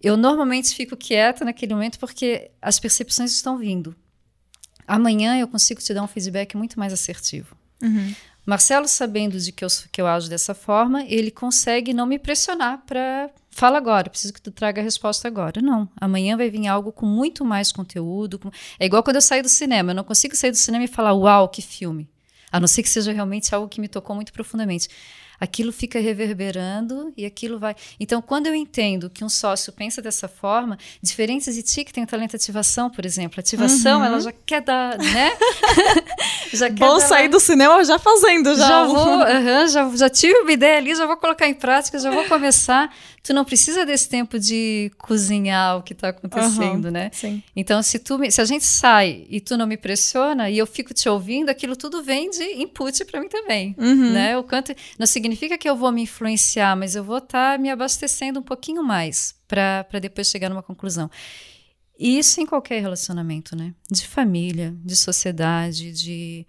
[0.00, 3.94] Eu normalmente fico quieta naquele momento porque as percepções estão vindo.
[4.86, 7.56] Amanhã eu consigo te dar um feedback muito mais assertivo.
[7.82, 8.14] Uhum.
[8.46, 12.82] Marcelo, sabendo de que eu, que eu ajo dessa forma, ele consegue não me pressionar
[12.86, 13.28] para.
[13.50, 15.60] Fala agora, preciso que tu traga a resposta agora.
[15.60, 15.86] Não.
[16.00, 18.38] Amanhã vai vir algo com muito mais conteúdo.
[18.38, 18.50] Com...
[18.78, 19.90] É igual quando eu saio do cinema.
[19.90, 22.08] Eu não consigo sair do cinema e falar, uau, que filme.
[22.50, 24.88] A não ser que seja realmente algo que me tocou muito profundamente
[25.40, 27.74] aquilo fica reverberando e aquilo vai.
[27.98, 32.04] Então, quando eu entendo que um sócio pensa dessa forma, diferentes de ti que tem
[32.04, 34.04] o talento de ativação, por exemplo, ativação, Uhum.
[34.04, 35.30] ela já quer dar, né?
[36.52, 38.66] já quer Bom dar sair do cinema já fazendo, já.
[38.68, 42.10] já vou, aham, já, já tive uma ideia ali, já vou colocar em prática, já
[42.10, 42.94] vou começar.
[43.22, 47.10] Tu não precisa desse tempo de cozinhar o que está acontecendo, Aham, né?
[47.12, 47.42] Sim.
[47.54, 50.66] Então, se, tu me- se a gente sai e tu não me pressiona e eu
[50.66, 54.12] fico te ouvindo, aquilo tudo vem de input para mim também, Uhum.
[54.12, 54.38] né?
[54.38, 58.40] O quanto não significa que eu vou me influenciar, mas eu vou estar me abastecendo
[58.40, 61.10] um pouquinho mais para depois chegar numa conclusão.
[61.98, 63.74] E isso em qualquer relacionamento, né?
[63.90, 66.46] De família, de sociedade, de,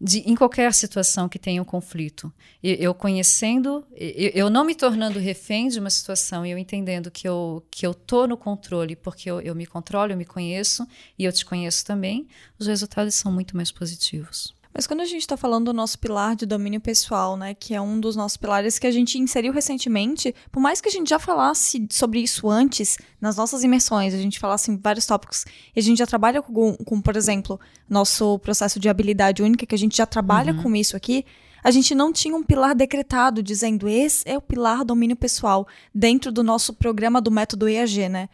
[0.00, 2.32] de em qualquer situação que tenha um conflito.
[2.62, 7.10] E- Eu conhecendo, eu, eu não me tornando refém de uma situação e eu entendendo
[7.10, 10.86] que eu, que eu tô no controle porque eu, eu me controlo, eu me conheço
[11.18, 12.26] e eu te conheço também,
[12.58, 14.54] os resultados são muito mais positivos.
[14.78, 17.80] Mas quando a gente tá falando do nosso pilar de domínio pessoal, né, que é
[17.80, 21.18] um dos nossos pilares que a gente inseriu recentemente, por mais que a gente já
[21.18, 25.82] falasse sobre isso antes, nas nossas imersões, a gente falasse em vários tópicos, e a
[25.82, 27.58] gente já trabalha com, com, por exemplo,
[27.90, 31.26] nosso processo de habilidade única, que a gente já trabalha com isso aqui,
[31.64, 36.30] a gente não tinha um pilar decretado dizendo esse é o pilar domínio pessoal dentro
[36.30, 38.28] do nosso programa do método EAG, né?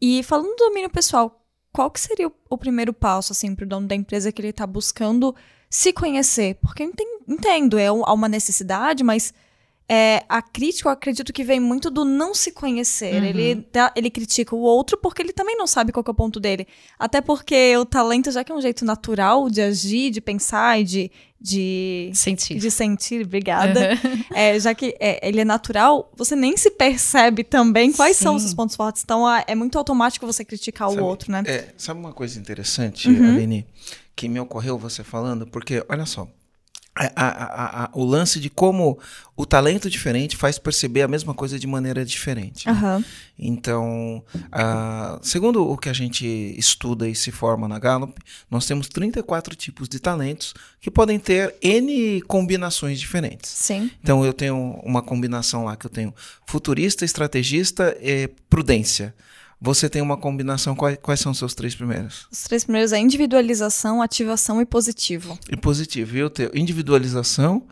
[0.00, 3.88] E falando do domínio pessoal, qual que seria o, o primeiro passo, assim, pro dono
[3.88, 5.34] da empresa que ele tá buscando
[5.74, 6.56] se conhecer?
[6.60, 9.32] Porque eu enten- entendo, é um- há uma necessidade, mas
[9.88, 13.14] é, a crítica eu acredito que vem muito do não se conhecer.
[13.14, 13.24] Uhum.
[13.24, 16.38] Ele, ele critica o outro porque ele também não sabe qual que é o ponto
[16.40, 16.66] dele.
[16.98, 20.84] Até porque o talento, já que é um jeito natural de agir, de pensar e
[20.84, 22.58] de, de, Sentir.
[22.58, 23.90] de sentir, obrigada.
[24.04, 24.22] Uhum.
[24.34, 28.42] É, já que é, ele é natural, você nem se percebe também quais são os
[28.42, 28.48] Sim.
[28.48, 29.02] seus pontos fortes.
[29.04, 31.42] Então é, é muito automático você criticar Sabe, o outro, né?
[31.46, 33.34] É, sabe uma coisa interessante, Uhum.
[33.36, 33.66] Aline,
[34.16, 35.46] que me ocorreu você falando?
[35.46, 36.28] Porque, olha só,
[36.94, 38.98] a- a- a- o lance de como
[39.34, 42.66] o talento diferente faz perceber a mesma coisa de maneira diferente.
[42.66, 42.72] né?
[42.72, 43.04] Aham.
[43.38, 44.22] Então,
[44.52, 46.26] ah, segundo o que a gente
[46.58, 48.20] estuda e se forma na Gallup,
[48.50, 53.50] nós temos 34 tipos de talentos que podem ter N combinações diferentes.
[53.50, 53.90] Sim.
[54.02, 56.14] Então eu tenho uma combinação lá que eu tenho
[56.46, 59.14] futurista, estrategista e prudência.
[59.64, 62.26] Você tem uma combinação, quais, quais são os seus três primeiros?
[62.32, 65.38] Os três primeiros é individualização, ativação e positivo.
[65.48, 66.16] E positivo.
[66.16, 67.62] E eu tenho individualização,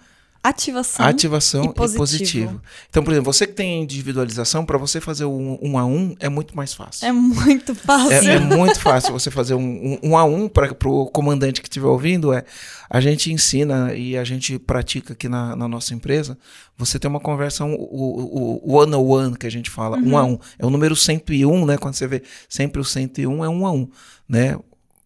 [0.42, 1.04] Ativação.
[1.04, 1.98] ativação e e positivo.
[1.98, 2.62] positivo.
[2.88, 6.30] Então, por exemplo, você que tem individualização, para você fazer um, um a um é
[6.30, 7.06] muito mais fácil.
[7.06, 8.30] É muito fácil.
[8.30, 9.60] É, é muito fácil você fazer um,
[10.02, 12.32] um, um a um para o comandante que estiver ouvindo.
[12.32, 12.42] É,
[12.88, 16.38] a gente ensina e a gente pratica aqui na, na nossa empresa.
[16.78, 20.16] Você tem uma conversa, um, o, o, one on one que a gente fala, um
[20.16, 20.38] a um.
[20.58, 21.76] É o número 101, né?
[21.76, 23.86] Quando você vê sempre o 101 é um a um,
[24.26, 24.58] né?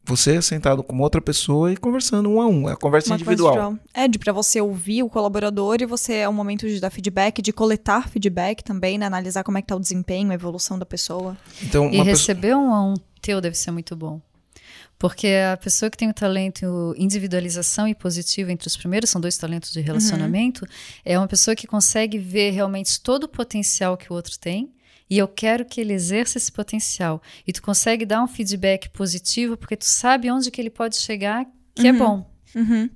[0.07, 2.69] Você sentado com outra pessoa e conversando um a um.
[2.69, 3.55] É a conversa Uma individual.
[3.55, 3.79] individual.
[3.95, 7.41] É, de pra você ouvir o colaborador e você é um momento de dar feedback,
[7.41, 9.07] de coletar feedback também, né?
[9.07, 11.37] Analisar como é que tá o desempenho, a evolução da pessoa.
[11.63, 12.05] Então, E pessoa...
[12.05, 14.21] receber um a um teu deve ser muito bom.
[14.99, 19.37] Porque a pessoa que tem o talento individualização e positivo entre os primeiros, são dois
[19.37, 20.67] talentos de relacionamento,
[21.05, 24.71] é uma pessoa que consegue ver realmente todo o potencial que o outro tem
[25.09, 27.21] e eu quero que ele exerça esse potencial.
[27.47, 31.47] E tu consegue dar um feedback positivo porque tu sabe onde que ele pode chegar,
[31.75, 31.99] que é Uhum.
[31.99, 32.31] bom.
[32.55, 32.89] Uhum.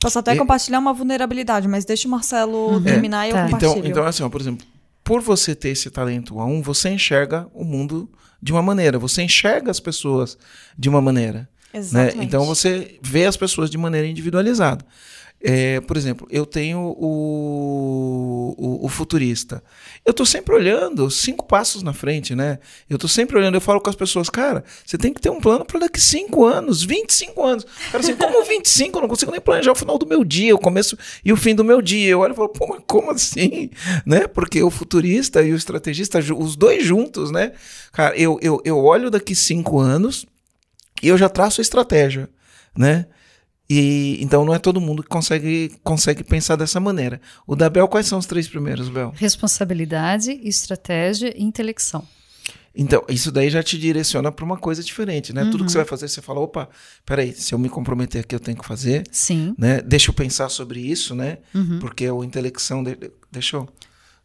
[0.00, 2.82] Posso até E- compartilhar uma vulnerabilidade, mas deixa o Marcelo Uhum.
[2.82, 3.44] terminar e eu Tá.
[3.44, 3.70] compartilho.
[3.78, 4.66] Então, então, assim, ó, por exemplo,
[5.04, 8.10] por você ter esse talento A1, você enxerga o mundo
[8.42, 10.38] de uma maneira, você enxerga as pessoas
[10.78, 11.48] de uma maneira.
[11.72, 11.78] né?
[11.78, 12.24] Exatamente.
[12.26, 14.84] Então você vê as pessoas de maneira individualizada.
[15.42, 19.62] É, por exemplo, eu tenho o, o, o futurista.
[20.04, 22.58] Eu tô sempre olhando cinco passos na frente, né?
[22.90, 25.40] Eu tô sempre olhando, eu falo com as pessoas, cara, você tem que ter um
[25.40, 27.66] plano para daqui cinco anos, 25 anos.
[27.90, 28.98] Cara, assim, como 25?
[28.98, 31.54] Eu não consigo nem planejar o final do meu dia, o começo e o fim
[31.54, 32.10] do meu dia.
[32.10, 33.70] Eu olho e falo, pô, mas como assim?
[34.04, 34.26] Né?
[34.26, 37.52] Porque o futurista e o estrategista, os dois juntos, né?
[37.92, 40.26] Cara, eu, eu, eu olho daqui cinco anos
[41.02, 42.28] e eu já traço a estratégia,
[42.76, 43.06] né?
[43.70, 47.20] E então não é todo mundo que consegue, consegue pensar dessa maneira.
[47.46, 49.12] O da Bel, quais são os três primeiros, Bel?
[49.14, 52.04] Responsabilidade, estratégia e intelecção.
[52.74, 55.44] Então, isso daí já te direciona para uma coisa diferente, né?
[55.50, 56.68] Tudo que você vai fazer, você fala, opa,
[57.04, 59.54] peraí, se eu me comprometer aqui, eu tenho que fazer, Sim.
[59.58, 59.80] né?
[59.82, 61.38] Deixa eu pensar sobre isso, né?
[61.54, 61.78] Uhum.
[61.80, 62.96] Porque o intelecção, de,
[63.30, 63.68] deixa eu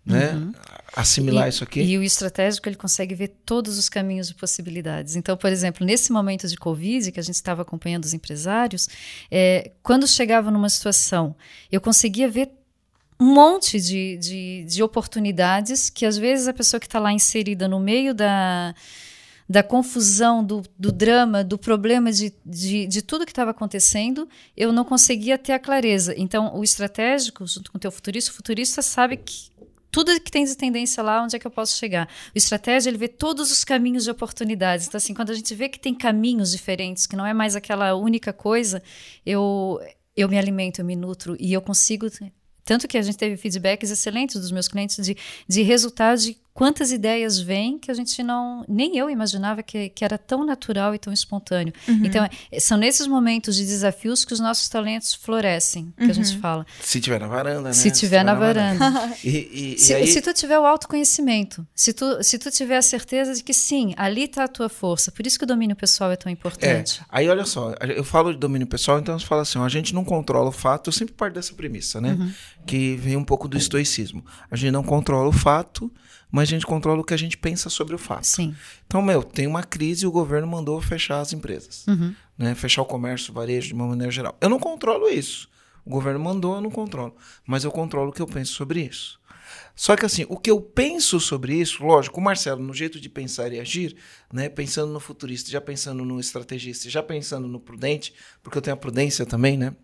[0.05, 0.51] né?
[0.95, 1.81] assimilar E- isso aqui.
[1.81, 5.15] E o estratégico, ele consegue ver todos os caminhos e possibilidades.
[5.15, 8.87] Então, por exemplo, nesse momento de Covid, que a gente estava acompanhando os empresários,
[9.29, 11.35] é, quando chegava numa situação,
[11.71, 12.51] eu conseguia ver
[13.19, 17.67] um monte de, de, de oportunidades que, às vezes, a pessoa que está lá inserida
[17.67, 18.75] no meio da,
[19.47, 24.73] da confusão, do, do drama, do problema, de, de, de tudo que estava acontecendo, eu
[24.73, 26.13] não conseguia ter a clareza.
[26.17, 29.54] Então, o estratégico, junto com o teu futurista, o futurista sabe que
[29.95, 32.09] tudo que tem de tendência lá, onde é que eu posso chegar.
[32.35, 34.87] O estratégia, ele vê todos os caminhos de oportunidades.
[34.87, 37.95] Então, assim, quando a gente vê que tem caminhos diferentes, que não é mais aquela
[37.95, 38.83] única coisa,
[39.25, 39.79] eu,
[40.13, 42.07] eu me alimento, eu me nutro e eu consigo.
[42.65, 45.15] Tanto que a gente teve feedbacks excelentes dos meus clientes de,
[45.47, 48.63] de resultados de quantas ideias vêm que a gente não.
[48.67, 51.73] Nem eu imaginava que, que era tão natural e tão espontâneo.
[51.87, 56.37] Então, é- são nesses momentos de desafios que os nossos talentos florescem, que a gente
[56.39, 56.65] fala.
[56.81, 57.73] Se tiver na varanda, né?
[57.73, 58.85] Se tiver na varanda.
[59.23, 62.77] E, e- e Se, aí, se tu tiver o autoconhecimento, se tu, se tu tiver
[62.77, 65.11] a certeza de que sim, ali está a tua força.
[65.11, 67.01] Por isso que o domínio pessoal é tão É, importante.
[67.09, 69.93] aí olha só, eu falo de domínio pessoal, então você fala assim, ó, a gente
[69.93, 72.13] não controla o fato, eu sempre parto dessa premissa, né?
[72.13, 72.31] Uhum.
[72.65, 74.23] Que vem um pouco do estoicismo.
[74.49, 75.91] A gente não controla o fato,
[76.35, 78.25] mas a gente controla o que a gente pensa sobre o fato.
[78.27, 78.53] Sim.
[78.85, 82.13] Então, meu, tem uma crise e o governo mandou fechar as empresas, Uhum.
[82.37, 82.53] né?
[82.55, 84.37] Fechar o comércio, o varejo de uma maneira geral.
[84.41, 85.47] Eu não controlo isso.
[85.85, 89.19] O governo mandou, eu não controlo, mas eu controlo o que eu penso sobre isso.
[89.75, 93.07] Só que assim, o que eu penso sobre isso, lógico, o Marcelo, no jeito de
[93.09, 93.95] pensar e agir,
[94.33, 98.73] né, pensando no futurista, já pensando no estrategista, já pensando no prudente, porque eu tenho
[98.73, 99.75] a prudência também, né?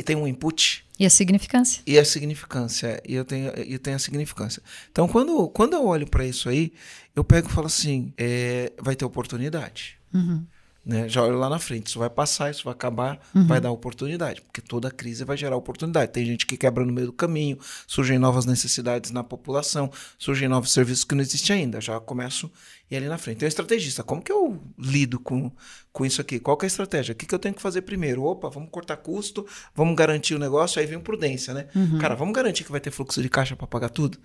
[0.00, 1.82] E tem um input E a significância?
[1.86, 3.02] e a significância.
[3.06, 4.62] E eu tenho, eu tenho a significância.
[4.90, 6.72] Então, quando, quando eu olho para isso aí,
[7.14, 9.98] eu pego e falo assim: é, vai ter oportunidade.
[10.14, 10.42] Uhum.
[10.84, 11.08] Né?
[11.08, 13.46] Já olho lá na frente, isso vai passar, isso vai acabar, Uhum.
[13.46, 16.12] vai dar oportunidade, porque toda crise vai gerar oportunidade.
[16.12, 20.72] Tem gente que quebra no meio do caminho, surgem novas necessidades na população, surgem novos
[20.72, 21.80] serviços que não existem ainda.
[21.80, 22.50] Já começo
[22.90, 23.36] e ali na frente.
[23.36, 25.52] Então, estrategista, como que eu lido com,
[25.92, 26.40] com isso aqui?
[26.40, 27.12] Qual que é a estratégia?
[27.12, 28.24] O que, que eu tenho que fazer primeiro?
[28.24, 31.66] Opa, vamos cortar custo, vamos garantir o negócio, aí vem prudência, né?
[32.00, 34.18] Cara, vamos garantir que vai ter fluxo de caixa para pagar tudo?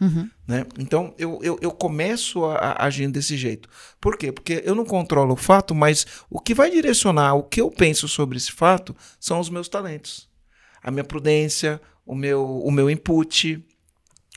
[0.48, 0.66] Né?
[0.80, 3.70] Então, eu, eu, eu começo a, a agindo desse jeito.
[4.02, 4.32] Por quê?
[4.32, 8.08] Porque eu não controlo o fato, mas o que vai direcionar o que eu penso
[8.08, 10.30] sobre esse fato são os meus talentos.
[10.82, 13.66] A minha prudência, o meu, o meu input,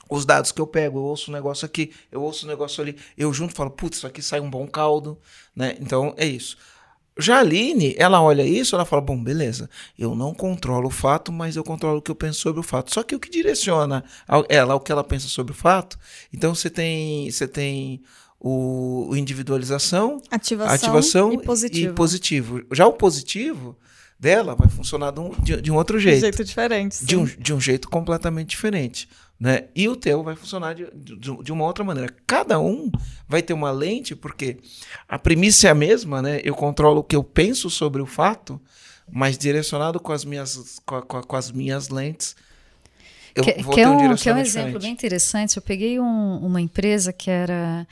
[0.09, 2.97] os dados que eu pego, eu ouço um negócio aqui, eu ouço um negócio ali,
[3.15, 5.19] eu junto falo, putz, isso aqui sai um bom caldo,
[5.55, 5.77] né?
[5.79, 6.57] Então, é isso.
[7.15, 11.31] Já a Aline, ela olha isso, ela fala, bom, beleza, eu não controlo o fato,
[11.31, 12.91] mas eu controlo o que eu penso sobre o fato.
[12.91, 14.03] Só que o que direciona
[14.47, 15.99] ela o que ela pensa sobre o fato,
[16.33, 18.01] então você tem, você tem
[18.39, 21.91] o, individualização, Ativação, ativação e positivo.
[21.91, 22.61] e positivo.
[22.71, 23.77] Já o positivo
[24.19, 27.05] dela vai funcionar de um, de, de um outro De jeito jeito diferente.
[27.05, 29.07] de um, de um jeito completamente diferente.
[29.39, 29.65] Né?
[29.73, 32.13] E o teu vai funcionar de, de, de uma outra maneira.
[32.27, 32.91] Cada um
[33.27, 34.57] vai ter uma lente, porque
[35.07, 36.41] a premissa é a mesma, né?
[36.43, 38.59] Eu controlo o que eu penso sobre o fato,
[39.09, 42.35] mas direcionado com as minhas, com, a- com a- com as minhas lentes.
[43.33, 44.81] Eu que, vou que ter é um, um, que é um exemplo diferente.
[44.81, 45.55] bem interessante.
[45.55, 47.87] Eu peguei um- uma empresa que era.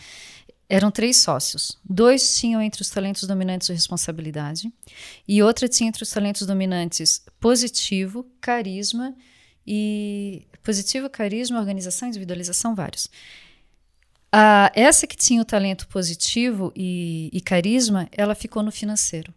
[0.70, 1.78] Eram três sócios.
[1.84, 4.72] Dois tinham entre os talentos dominantes responsabilidade,
[5.28, 9.16] e outra tinha entre os talentos dominantes positivo, carisma
[9.66, 10.46] e.
[10.64, 13.10] Positivo, carisma, organização, individualização, vários.
[14.30, 19.34] Ah, essa que tinha o talento positivo e, e carisma, ela ficou no financeiro.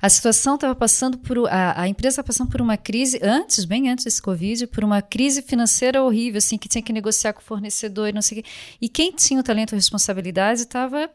[0.00, 1.48] A situação estava passando por.
[1.48, 5.00] A, a empresa estava passando por uma crise, antes, bem antes desse Covid, por uma
[5.00, 8.42] crise financeira horrível, assim, que tinha que negociar com o fornecedor e não sei o
[8.42, 8.48] quê.
[8.80, 11.10] E quem tinha o talento e responsabilidade estava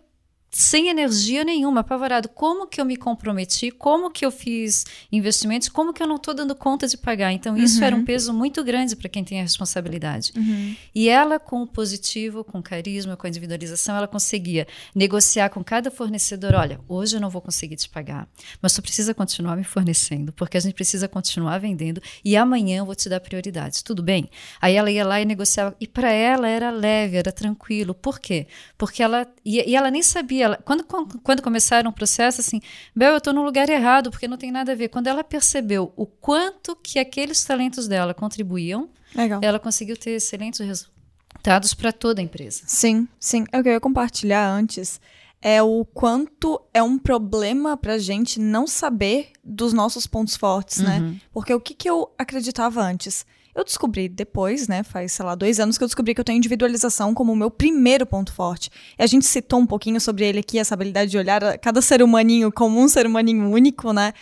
[0.50, 2.30] sem energia nenhuma, apavorado.
[2.30, 3.70] Como que eu me comprometi?
[3.70, 5.70] Como que eu fiz investimentos?
[5.70, 7.32] Como que eu não estou dando conta de pagar?
[7.32, 7.86] Então, isso uhum.
[7.86, 10.32] era um peso muito grande para quem tem a responsabilidade.
[10.36, 10.76] Uhum.
[10.96, 15.64] E ela, com o positivo, com o carisma, com a individualização, ela conseguia negociar com
[15.64, 18.28] cada fornecedor: olha, hoje eu não vou conseguir te pagar,
[18.62, 22.86] mas tu precisa continuar me fornecendo, porque a gente precisa continuar vendendo e amanhã eu
[22.86, 23.84] vou te dar prioridade.
[23.84, 24.30] Tudo bem?
[24.62, 25.76] Aí ela ia lá e negociava.
[25.80, 27.94] E para ela era leve, era tranquilo.
[27.94, 28.48] Por quê?
[28.78, 29.28] Porque ela.
[29.44, 30.84] E, e ela nem sabia ela, quando,
[31.24, 32.62] quando começaram o processo, assim,
[32.96, 34.90] Bel, eu estou no lugar errado, porque não tem nada a ver.
[34.90, 39.40] Quando ela percebeu o quanto que aqueles talentos dela contribuíam, Legal.
[39.44, 42.64] ela conseguiu ter excelentes resultados para toda a empresa.
[42.66, 43.46] Sim, sim.
[43.52, 45.00] É o que eu ia compartilhar antes.
[45.42, 50.98] É o quanto é um problema pra gente não saber dos nossos pontos fortes, né?
[51.00, 51.12] uhum.
[51.12, 51.22] né?
[51.32, 53.26] Porque o que, que eu acreditava antes?
[53.58, 54.84] Eu descobri depois, né?
[54.84, 57.50] Faz, sei lá, dois anos que eu descobri que eu tenho individualização como o meu
[57.50, 58.70] primeiro ponto forte.
[59.00, 62.04] E a gente citou um pouquinho sobre ele aqui, essa habilidade de olhar cada ser
[62.04, 64.14] humaninho como um ser humaninho único, né?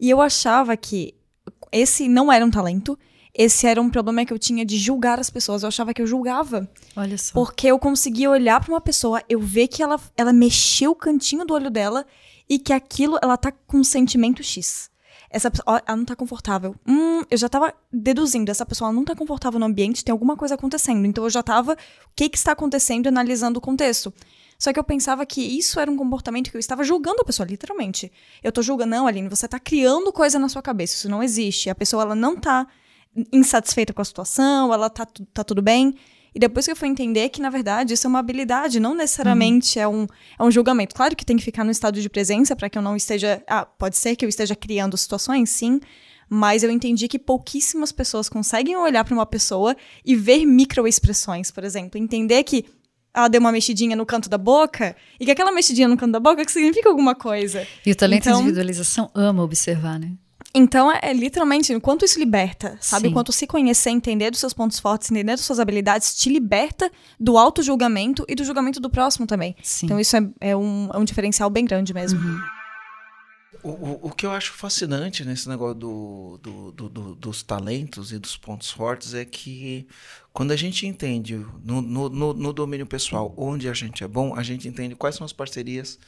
[0.00, 1.14] E eu achava que
[1.70, 2.98] esse não era um talento,
[3.34, 5.64] esse era um problema que eu tinha de julgar as pessoas.
[5.64, 6.66] Eu achava que eu julgava.
[6.96, 7.34] Olha só.
[7.34, 11.44] Porque eu conseguia olhar para uma pessoa, eu ver que ela, ela mexeu o cantinho
[11.44, 12.06] do olho dela
[12.48, 14.87] e que aquilo, ela tá com um sentimento X
[15.30, 16.74] essa pessoa, ela não tá confortável.
[16.86, 20.54] Hum, eu já tava deduzindo, essa pessoa não tá confortável no ambiente, tem alguma coisa
[20.54, 21.04] acontecendo.
[21.06, 21.76] Então eu já tava, o
[22.16, 24.12] que que está acontecendo, analisando o contexto.
[24.58, 27.46] Só que eu pensava que isso era um comportamento que eu estava julgando a pessoa,
[27.46, 28.10] literalmente.
[28.42, 31.70] Eu tô julgando, não, Aline, você tá criando coisa na sua cabeça, isso não existe.
[31.70, 32.66] A pessoa, ela não tá
[33.32, 35.94] insatisfeita com a situação, ela tá, tá tudo bem.
[36.38, 39.76] E depois que eu fui entender que, na verdade, isso é uma habilidade, não necessariamente
[39.80, 39.82] uhum.
[39.82, 40.06] é, um,
[40.38, 40.94] é um julgamento.
[40.94, 43.42] Claro que tem que ficar no estado de presença para que eu não esteja.
[43.48, 45.80] Ah, pode ser que eu esteja criando situações, sim.
[46.30, 51.64] Mas eu entendi que pouquíssimas pessoas conseguem olhar para uma pessoa e ver microexpressões, por
[51.64, 51.98] exemplo.
[51.98, 52.66] Entender que
[53.12, 56.20] ela deu uma mexidinha no canto da boca e que aquela mexidinha no canto da
[56.20, 57.66] boca significa alguma coisa.
[57.84, 60.12] E o talento então, de individualização ama observar, né?
[60.54, 63.08] Então, é, é, literalmente, o quanto isso liberta, sabe?
[63.08, 66.90] O quanto se conhecer, entender dos seus pontos fortes, entender das suas habilidades, te liberta
[67.20, 69.54] do auto-julgamento e do julgamento do próximo também.
[69.62, 69.86] Sim.
[69.86, 72.18] Então, isso é, é, um, é um diferencial bem grande mesmo.
[72.18, 72.40] Uhum.
[73.62, 78.12] O, o, o, que eu acho fascinante nesse negócio do, do, do, do, dos talentos
[78.12, 79.86] e dos pontos fortes é que
[80.32, 84.34] quando a gente entende no, no, no, no domínio pessoal onde a gente é bom,
[84.36, 85.98] a gente entende quais são as parcerias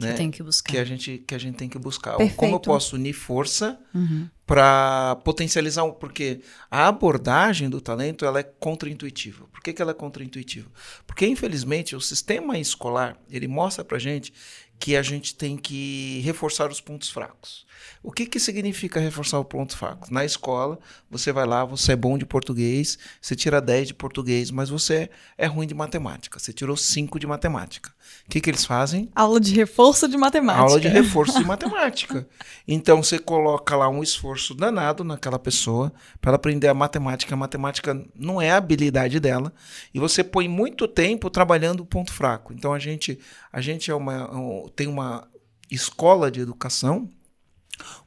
[0.00, 0.12] né?
[0.12, 0.72] Que tem que buscar.
[0.72, 2.16] Que a gente, que a gente tem que buscar.
[2.16, 2.36] Perfeito.
[2.36, 4.28] Como eu posso unir força uhum.
[4.46, 5.92] para potencializar um.
[5.92, 9.46] Porque a abordagem do talento ela é contraintuitiva.
[9.46, 10.70] Por que, que ela é contraintuitiva?
[11.06, 14.32] Porque, infelizmente, o sistema escolar ele mostra para gente
[14.80, 17.66] que a gente tem que reforçar os pontos fracos.
[18.02, 20.12] O que, que significa reforçar o ponto fraco?
[20.12, 20.78] Na escola,
[21.10, 25.10] você vai lá, você é bom de português, você tira 10 de português, mas você
[25.36, 26.38] é ruim de matemática.
[26.38, 27.92] Você tirou 5 de matemática.
[28.26, 29.10] O que, que eles fazem?
[29.14, 30.62] Aula de reforço de matemática.
[30.62, 32.28] Aula de reforço de matemática.
[32.66, 37.34] Então você coloca lá um esforço danado naquela pessoa para aprender a matemática.
[37.34, 39.52] A matemática não é a habilidade dela.
[39.92, 42.52] E você põe muito tempo trabalhando o ponto fraco.
[42.52, 43.18] Então a gente,
[43.52, 44.30] a gente é uma,
[44.76, 45.26] tem uma
[45.70, 47.08] escola de educação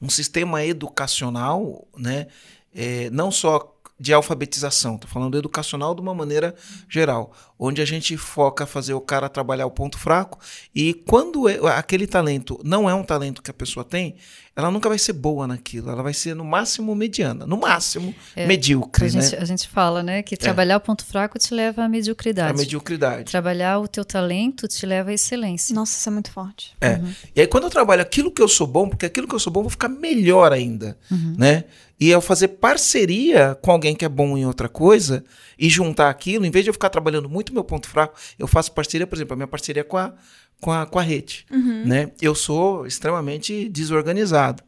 [0.02, 2.28] um sistema educacional, né,
[2.74, 3.73] é, não só
[4.04, 6.54] de alfabetização, estou falando educacional de uma maneira
[6.89, 10.38] geral, onde a gente foca fazer o cara trabalhar o ponto fraco
[10.76, 14.18] e quando é, aquele talento não é um talento que a pessoa tem,
[14.58, 18.46] ela nunca vai ser boa naquilo, ela vai ser no máximo mediana, no máximo é,
[18.46, 19.06] medíocre.
[19.06, 19.42] A gente, né?
[19.42, 20.78] a gente fala, né, que trabalhar é.
[20.78, 22.52] o ponto fraco te leva à mediocridade.
[22.52, 23.32] A mediocridade.
[23.32, 25.74] Trabalhar o teu talento te leva à excelência.
[25.74, 26.76] Nossa, isso é muito forte.
[26.82, 26.96] É.
[26.96, 27.13] Uhum.
[27.34, 29.52] E aí quando eu trabalho aquilo que eu sou bom, porque aquilo que eu sou
[29.52, 31.36] bom eu vou ficar melhor ainda, uhum.
[31.38, 31.63] né?
[32.04, 35.24] E eu fazer parceria com alguém que é bom em outra coisa
[35.58, 38.74] e juntar aquilo, em vez de eu ficar trabalhando muito meu ponto fraco, eu faço
[38.74, 40.13] parceria, por exemplo, a minha parceria com a
[40.60, 41.86] com a, com a rede, uhum.
[41.86, 42.12] né?
[42.22, 44.62] Eu sou extremamente desorganizado,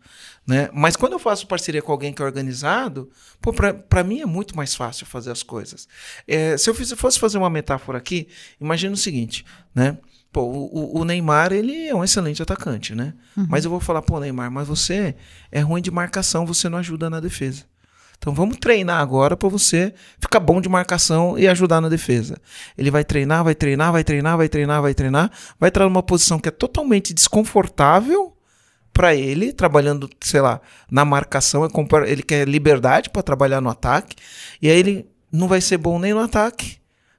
[0.47, 0.69] né?
[0.71, 3.09] Mas quando eu faço parceria com alguém que é organizado,
[3.41, 5.89] pô, para mim é muito mais fácil fazer as coisas.
[6.25, 8.29] É, se eu fosse fazer uma metáfora aqui,
[8.61, 9.97] imagina o seguinte, né?
[10.35, 13.13] Pô, o, o, Neymar, ele é um excelente atacante, né?
[13.37, 13.47] Uhum.
[13.47, 15.15] Mas eu vou falar, pô, Neymar, mas você
[15.49, 17.63] é ruim de marcação, você não ajuda na defesa.
[18.17, 22.35] Então vamos treinar agora para você ficar bom de marcação e ajudar na defesa.
[22.77, 26.37] Ele vai treinar, vai treinar, vai treinar, vai treinar, vai treinar, vai entrar numa posição
[26.37, 28.35] que é totalmente desconfortável
[28.91, 30.59] para ele, trabalhando, sei lá,
[30.91, 31.69] na marcação, é
[32.11, 34.17] ele quer liberdade para trabalhar no ataque,
[34.61, 36.77] e aí ele não vai ser bom nem no ataque,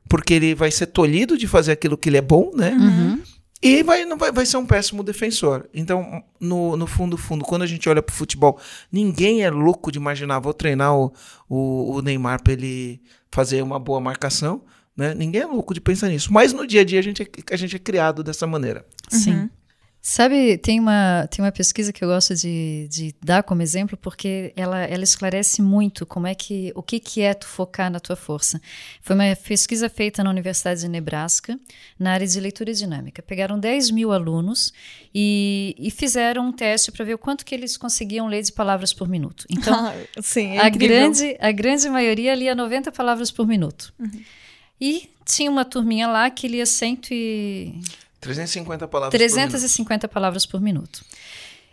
[0.09, 2.73] porque ele vai ser tolhido de fazer aquilo que ele é bom, né?
[2.73, 3.23] Uhum.
[3.63, 5.69] E vai, não vai, vai ser um péssimo defensor.
[5.73, 8.61] Então, no, no fundo, fundo, quando a gente olha pro futebol,
[8.93, 11.13] ninguém é louco de imaginar, vou treinar o,
[11.49, 13.01] o, o Neymar para ele
[13.31, 14.63] fazer uma boa marcação.
[14.97, 15.15] Né?
[15.15, 16.33] Ninguém é louco de pensar nisso.
[16.33, 18.87] Mas no dia a dia a gente é, a gente é criado dessa maneira.
[19.09, 19.33] Sim.
[19.33, 19.51] Uhum.
[20.09, 24.53] Sabe, tem uma, tem uma pesquisa que eu gosto de, de dar como exemplo, porque
[24.55, 28.15] ela, ela esclarece muito como é que, o que, que é tu focar na tua
[28.15, 28.63] força.
[29.03, 31.59] Foi uma pesquisa feita na Universidade de Nebraska,
[31.99, 33.21] na área de leitura dinâmica.
[33.21, 34.73] Pegaram 10 mil alunos
[35.13, 38.93] e, e fizeram um teste para ver o quanto que eles conseguiam ler de palavras
[38.93, 39.45] por minuto.
[39.51, 39.93] Então,
[40.23, 43.93] Sim, é a, grande, a grande maioria lia 90 palavras por minuto.
[43.99, 44.23] Uhum.
[44.81, 47.75] E tinha uma turminha lá que lia cento e...
[48.21, 51.05] 350 palavras 350 por palavras por minuto.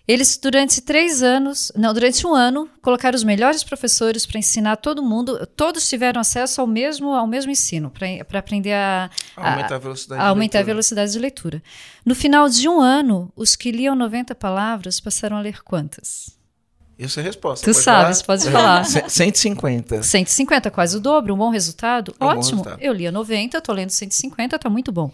[0.06, 5.02] Eles, durante três anos, não, durante um ano, colocaram os melhores professores para ensinar todo
[5.02, 5.48] mundo.
[5.56, 7.89] Todos tiveram acesso ao mesmo, ao mesmo ensino,
[8.28, 11.64] para aprender a, a, aumentar, a, velocidade, a aumentar a velocidade de leitura.
[12.06, 16.38] No final de um ano, os que liam 90 palavras passaram a ler quantas?
[17.00, 17.64] Isso é a resposta.
[17.66, 18.38] Tu pode sabes, falar?
[18.38, 18.84] pode falar.
[19.10, 20.04] 150.
[20.04, 22.14] 150, quase o dobro, um bom resultado.
[22.20, 22.41] É um Ótimo.
[22.41, 22.82] Bom resultado.
[22.82, 25.10] Eu lia 90, estou lendo 150, está muito bom.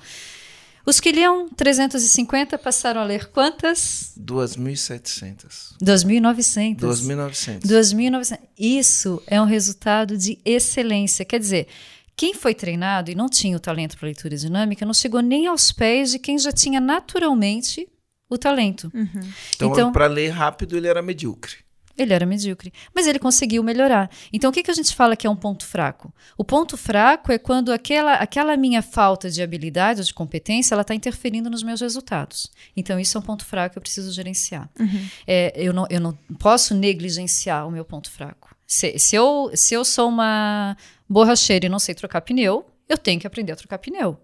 [0.86, 4.14] Os que liam 350 passaram a ler quantas?
[4.20, 5.76] 2.700.
[5.82, 6.78] 2.900.
[6.78, 7.62] 2.900.
[7.62, 8.40] 2.900.
[8.58, 11.26] Isso é um resultado de excelência.
[11.26, 11.68] Quer dizer,
[12.16, 15.72] quem foi treinado e não tinha o talento para leitura dinâmica não chegou nem aos
[15.72, 17.88] pés de quem já tinha naturalmente
[18.30, 18.92] o talento.
[18.94, 19.32] Uhum.
[19.56, 21.69] Então, então para ler rápido, ele era medíocre.
[22.02, 22.72] Ele era medíocre.
[22.96, 24.10] Mas ele conseguiu melhorar.
[24.32, 26.14] Então, o que, que a gente fala que é um ponto fraco?
[26.38, 30.82] O ponto fraco é quando aquela, aquela minha falta de habilidade ou de competência ela
[30.82, 32.52] está interferindo nos meus resultados.
[32.76, 34.70] Então, isso é um ponto fraco que eu preciso gerenciar.
[34.80, 35.08] Uhum.
[35.28, 38.56] É, eu, não, eu não posso negligenciar o meu ponto fraco.
[38.66, 40.78] Se, se, eu, se eu sou uma
[41.08, 44.20] borracheira e não sei trocar pneu, eu tenho que aprender a trocar pneu.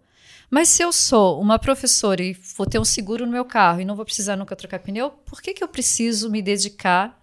[0.50, 3.86] Mas se eu sou uma professora e vou ter um seguro no meu carro e
[3.86, 7.20] não vou precisar nunca trocar pneu, por que, que eu preciso me dedicar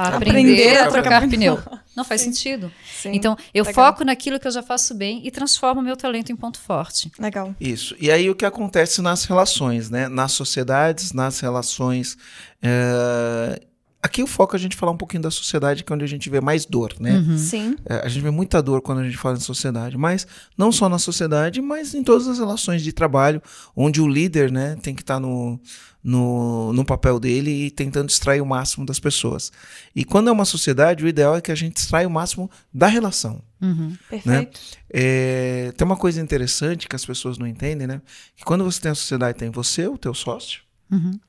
[0.00, 1.58] a aprender, aprender a trocar pneu.
[1.94, 2.32] Não faz Sim.
[2.32, 2.72] sentido.
[3.00, 3.10] Sim.
[3.12, 3.74] Então, eu Legal.
[3.86, 7.10] foco naquilo que eu já faço bem e transformo o meu talento em ponto forte.
[7.18, 7.54] Legal.
[7.60, 7.96] Isso.
[8.00, 10.08] E aí o que acontece nas relações, né?
[10.08, 12.16] Nas sociedades, nas relações.
[12.62, 13.60] É...
[14.02, 16.08] Aqui o foco é a gente falar um pouquinho da sociedade, que é onde a
[16.08, 17.18] gente vê mais dor, né?
[17.18, 17.36] Uhum.
[17.36, 17.76] Sim.
[17.84, 20.26] É, a gente vê muita dor quando a gente fala em sociedade, mas
[20.56, 23.42] não só na sociedade, mas em todas as relações de trabalho,
[23.76, 25.60] onde o líder, né, tem que estar tá no,
[26.02, 29.52] no, no papel dele e tentando extrair o máximo das pessoas.
[29.94, 32.86] E quando é uma sociedade, o ideal é que a gente extraia o máximo da
[32.86, 33.42] relação.
[33.60, 33.94] Uhum.
[34.08, 34.28] Perfeito.
[34.28, 34.48] Né?
[34.88, 38.00] É, tem uma coisa interessante que as pessoas não entendem, né?
[38.34, 41.20] Que quando você tem a sociedade, tem você, o teu sócio, uhum.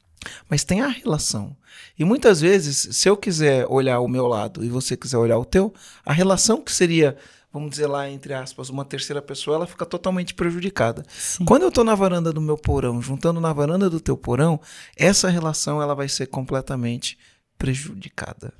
[0.49, 1.55] Mas tem a relação.
[1.97, 5.45] E muitas vezes, se eu quiser olhar o meu lado e você quiser olhar o
[5.45, 5.73] teu,
[6.05, 7.17] a relação que seria
[7.53, 11.03] vamos dizer lá, entre aspas, uma terceira pessoa, ela fica totalmente prejudicada.
[11.09, 11.43] Sim.
[11.43, 14.59] Quando eu estou na varanda do meu porão, juntando na varanda do teu porão,
[14.95, 17.17] essa relação ela vai ser completamente
[17.57, 18.53] prejudicada.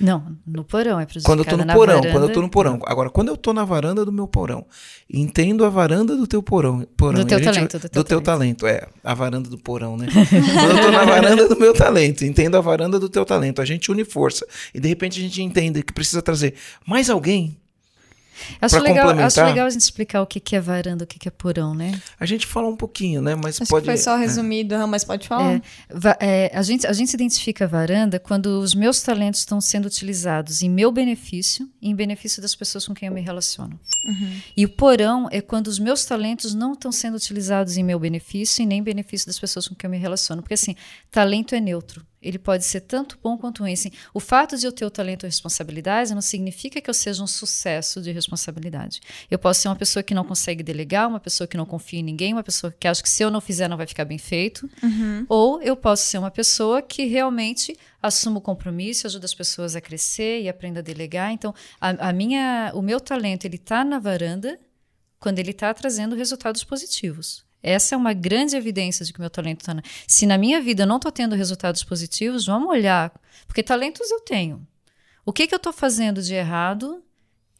[0.00, 1.36] Não, no porão é prejudicada.
[1.36, 2.80] Quando eu tô no porão, varanda, quando eu tô no porão.
[2.86, 4.64] Agora, quando eu tô na varanda do meu porão,
[5.12, 6.86] entendo a varanda do teu porão.
[6.96, 7.78] porão do teu gente, talento.
[7.78, 8.60] Do teu, do teu talento.
[8.60, 8.84] talento.
[8.84, 8.88] é.
[9.02, 10.06] A varanda do porão, né?
[10.12, 13.60] quando eu tô na varanda do meu talento, entendo a varanda do teu talento.
[13.60, 14.46] A gente une força.
[14.72, 16.54] E de repente a gente entende que precisa trazer
[16.86, 17.56] mais alguém
[18.60, 21.74] Acho legal, acho legal a gente explicar o que, é varanda, o que, é porão,
[21.74, 22.00] né?
[22.18, 23.34] A gente fala um pouquinho, né?
[23.34, 23.86] Mas acho pode.
[23.86, 24.20] foi só é.
[24.20, 24.86] resumido, é.
[24.86, 25.54] mas pode falar.
[25.54, 25.62] É,
[26.20, 30.62] é, a, gente, a gente identifica a varanda quando os meus talentos estão sendo utilizados
[30.62, 33.78] em meu benefício e em benefício das pessoas com quem eu me relaciono.
[34.06, 34.40] Uhum.
[34.56, 38.62] E o porão é quando os meus talentos não estão sendo utilizados em meu benefício
[38.62, 40.42] e nem benefício das pessoas com quem eu me relaciono.
[40.42, 40.74] Porque assim,
[41.10, 42.06] talento é neutro.
[42.20, 43.72] Ele pode ser tanto bom quanto ruim.
[43.72, 47.22] Assim, o fato de eu ter o talento e responsabilidade não significa que eu seja
[47.22, 49.00] um sucesso de responsabilidade.
[49.30, 52.02] Eu posso ser uma pessoa que não consegue delegar, uma pessoa que não confia em
[52.02, 54.68] ninguém, uma pessoa que acha que se eu não fizer não vai ficar bem feito.
[54.82, 55.26] Uhum.
[55.28, 59.80] Ou eu posso ser uma pessoa que realmente assumo o compromisso, ajuda as pessoas a
[59.80, 61.32] crescer e aprenda a delegar.
[61.32, 64.58] Então, a, a minha, o meu talento ele está na varanda
[65.18, 67.47] quando ele está trazendo resultados positivos.
[67.62, 69.74] Essa é uma grande evidência de que meu talento está.
[69.74, 69.82] Na...
[70.06, 73.12] Se na minha vida eu não estou tendo resultados positivos, vamos olhar.
[73.46, 74.66] Porque talentos eu tenho.
[75.24, 77.02] O que, que eu estou fazendo de errado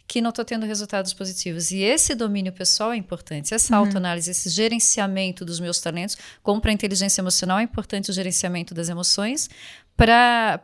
[0.08, 1.70] que não estou tendo resultados positivos?
[1.70, 3.52] E esse domínio pessoal é importante.
[3.54, 3.84] Essa uhum.
[3.84, 8.72] autoanálise, esse gerenciamento dos meus talentos, como para a inteligência emocional é importante o gerenciamento
[8.74, 9.50] das emoções,
[9.94, 10.60] para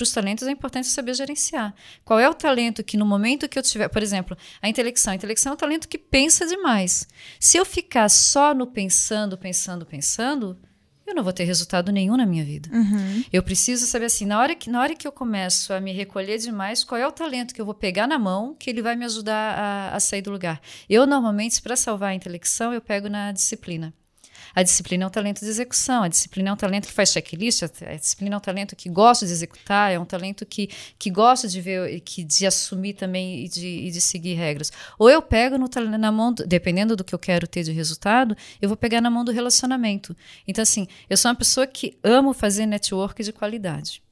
[0.00, 1.74] os talentos é importante saber gerenciar.
[2.04, 5.12] Qual é o talento que no momento que eu tiver, por exemplo, a intelecção.
[5.12, 7.08] A intelecção é um talento que pensa demais.
[7.40, 10.58] Se eu ficar só no pensando, pensando, pensando,
[11.06, 12.68] eu não vou ter resultado nenhum na minha vida.
[12.72, 13.24] Uhum.
[13.32, 16.38] Eu preciso saber assim, na hora, que, na hora que eu começo a me recolher
[16.38, 19.04] demais, qual é o talento que eu vou pegar na mão que ele vai me
[19.04, 20.60] ajudar a, a sair do lugar.
[20.88, 23.92] Eu, normalmente, para salvar a intelecção, eu pego na disciplina.
[24.54, 27.62] A disciplina é um talento de execução, a disciplina é um talento que faz checklist,
[27.62, 31.48] a disciplina é um talento que gosta de executar, é um talento que, que gosta
[31.48, 34.70] de ver, que, de assumir também e de, e de seguir regras.
[34.98, 38.36] Ou eu pego no, na mão, do, dependendo do que eu quero ter de resultado,
[38.62, 40.16] eu vou pegar na mão do relacionamento.
[40.46, 44.03] Então, assim, eu sou uma pessoa que amo fazer network de qualidade.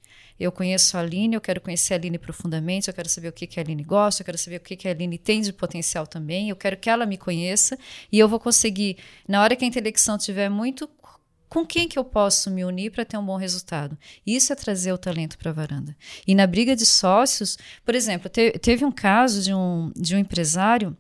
[0.43, 3.47] Eu conheço a Aline, eu quero conhecer a Aline profundamente, eu quero saber o que,
[3.47, 6.07] que a Aline gosta, eu quero saber o que, que a Aline tem de potencial
[6.07, 7.79] também, eu quero que ela me conheça
[8.11, 8.97] e eu vou conseguir,
[9.29, 10.89] na hora que a intelecção estiver muito
[11.53, 13.99] com quem que eu posso me unir para ter um bom resultado?
[14.27, 15.95] Isso é trazer o talento para a varanda.
[16.27, 20.19] E na briga de sócios, por exemplo, te, teve um caso de um, de um
[20.19, 20.97] empresário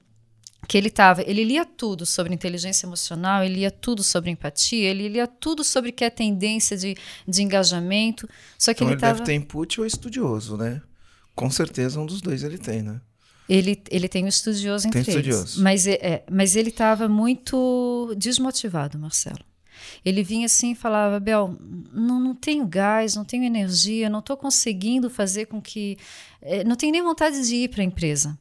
[0.68, 5.08] que ele tava, ele lia tudo sobre inteligência emocional, ele lia tudo sobre empatia, ele
[5.08, 6.96] lia tudo sobre que é tendência de,
[7.26, 9.14] de engajamento, só que então ele, ele tava...
[9.14, 10.80] deve ter input ou estudioso, né?
[11.34, 13.00] Com certeza um dos dois ele tem, né?
[13.48, 15.62] Ele, ele tem um estudioso entre tem estudioso.
[15.62, 19.44] Mas, é, é mas ele estava muito desmotivado, Marcelo.
[20.04, 21.58] Ele vinha assim e falava: Bel,
[21.92, 25.98] não, não tenho gás, não tenho energia, não estou conseguindo fazer com que.
[26.40, 28.38] É, não tenho nem vontade de ir para a empresa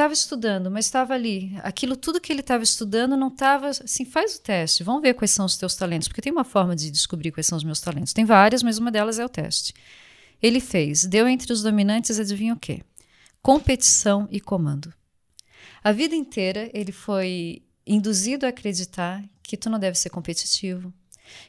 [0.00, 1.52] estava estudando, mas estava ali.
[1.62, 5.30] Aquilo tudo que ele estava estudando não estava assim, faz o teste, vamos ver quais
[5.30, 8.14] são os teus talentos, porque tem uma forma de descobrir quais são os meus talentos.
[8.14, 9.74] Tem várias, mas uma delas é o teste.
[10.42, 12.82] Ele fez, deu entre os dominantes, adivinha o quê?
[13.42, 14.90] Competição e comando.
[15.84, 20.92] A vida inteira ele foi induzido a acreditar que tu não deve ser competitivo,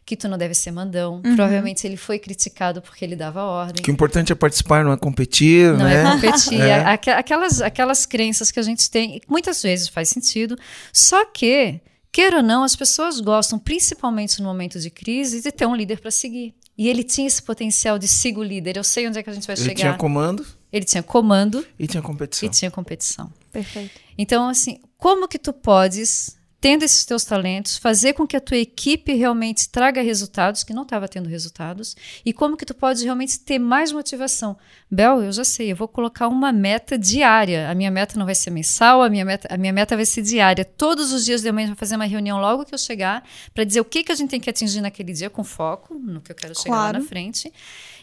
[0.05, 1.15] que tu não deve ser mandão.
[1.15, 1.35] Uhum.
[1.35, 3.83] Provavelmente ele foi criticado porque ele dava ordem.
[3.83, 6.01] Que o importante é participar, não é competir, não né?
[6.03, 6.61] é competir.
[6.61, 6.83] é.
[7.13, 10.57] Aquelas, aquelas crenças que a gente tem, muitas vezes faz sentido,
[10.91, 11.79] só que,
[12.11, 15.99] queira ou não, as pessoas gostam, principalmente no momento de crise, de ter um líder
[15.99, 16.53] para seguir.
[16.77, 18.77] E ele tinha esse potencial de siga o líder.
[18.77, 19.71] Eu sei onde é que a gente vai ele chegar.
[19.71, 20.45] Ele tinha comando.
[20.71, 21.65] Ele tinha comando.
[21.77, 22.47] E tinha competição.
[22.47, 23.31] E tinha competição.
[23.51, 23.91] Perfeito.
[24.17, 28.57] Então, assim, como que tu podes tendo esses teus talentos, fazer com que a tua
[28.57, 33.39] equipe realmente traga resultados, que não estava tendo resultados, e como que tu pode realmente
[33.39, 34.55] ter mais motivação.
[34.89, 37.67] Bel, eu já sei, eu vou colocar uma meta diária.
[37.67, 40.21] A minha meta não vai ser mensal, a minha meta, a minha meta vai ser
[40.21, 40.63] diária.
[40.63, 43.63] Todos os dias de manhã eu vou fazer uma reunião logo que eu chegar, para
[43.63, 46.31] dizer o que, que a gente tem que atingir naquele dia, com foco no que
[46.31, 46.97] eu quero chegar claro.
[46.97, 47.51] lá na frente.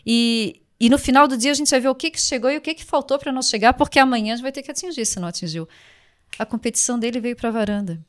[0.04, 2.56] E, e no final do dia a gente vai ver o que, que chegou e
[2.56, 5.06] o que, que faltou para não chegar, porque amanhã a gente vai ter que atingir
[5.06, 5.68] se não atingiu.
[6.36, 8.04] A competição dele veio para a varanda.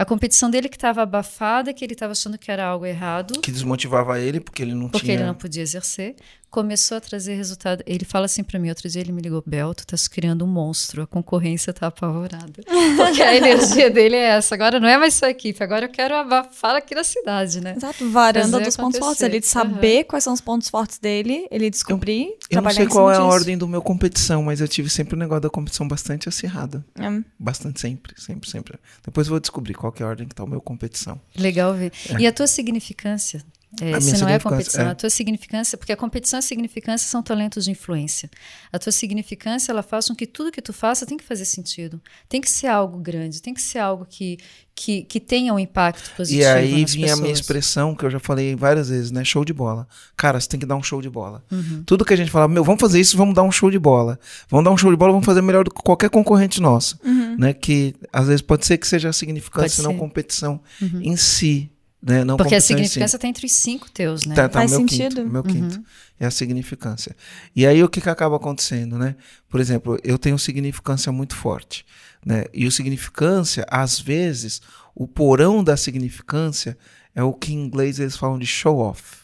[0.00, 3.38] A competição dele que estava abafada, que ele estava achando que era algo errado.
[3.42, 5.12] Que desmotivava ele, porque ele não porque tinha...
[5.12, 6.16] Porque ele não podia exercer
[6.50, 7.82] começou a trazer resultado.
[7.86, 10.48] Ele fala assim para mim, outro dia ele me ligou, Bel, tu estás criando um
[10.48, 12.62] monstro, a concorrência tá apavorada.
[12.96, 16.14] Porque a energia dele é essa, agora não é mais sua equipe, agora eu quero
[16.14, 17.74] abafar aqui na cidade, né?
[17.76, 20.04] Exato, varanda Fazer dos pontos fortes, ele saber uhum.
[20.04, 23.24] quais são os pontos fortes dele, ele descobrir, eu, eu não sei qual é a
[23.24, 26.84] ordem do meu competição, mas eu tive sempre o um negócio da competição bastante acirrada.
[26.98, 27.22] É.
[27.38, 28.78] Bastante, sempre, sempre, sempre.
[29.04, 31.20] Depois eu vou descobrir qual é a ordem que tá o meu competição.
[31.36, 31.92] Legal ver.
[32.08, 32.20] É.
[32.20, 33.42] E a tua significância?
[33.80, 34.90] É, se não é competição, é.
[34.90, 38.28] a tua significância, porque a competição e a significância são talentos de influência.
[38.72, 42.00] A tua significância, ela faz com que tudo que tu faça tem que fazer sentido.
[42.28, 44.38] Tem que ser algo grande, tem que ser algo que,
[44.74, 46.42] que, que tenha um impacto positivo.
[46.42, 47.18] E aí vinha pessoas.
[47.18, 49.22] a minha expressão, que eu já falei várias vezes, né?
[49.24, 49.86] Show de bola.
[50.16, 51.44] Cara, você tem que dar um show de bola.
[51.50, 51.84] Uhum.
[51.86, 54.18] Tudo que a gente fala, meu, vamos fazer isso, vamos dar um show de bola.
[54.48, 56.98] Vamos dar um show de bola, vamos fazer melhor do que qualquer concorrente nosso.
[57.04, 57.36] Uhum.
[57.38, 57.52] Né?
[57.52, 61.00] Que às vezes pode ser que seja a significância, não competição uhum.
[61.02, 61.70] em si.
[62.02, 62.24] Né?
[62.24, 64.34] Não Porque a significância está entre os cinco teus, né?
[64.34, 65.16] Tá, tá, Faz meu sentido.
[65.16, 65.76] Quinto, meu quinto.
[65.76, 65.84] Uhum.
[66.18, 67.14] É a significância.
[67.54, 69.16] E aí o que, que acaba acontecendo, né?
[69.48, 71.84] Por exemplo, eu tenho significância muito forte.
[72.24, 72.44] Né?
[72.52, 74.60] E o significância, às vezes,
[74.94, 76.76] o porão da significância
[77.14, 79.18] é o que em inglês eles falam de show off.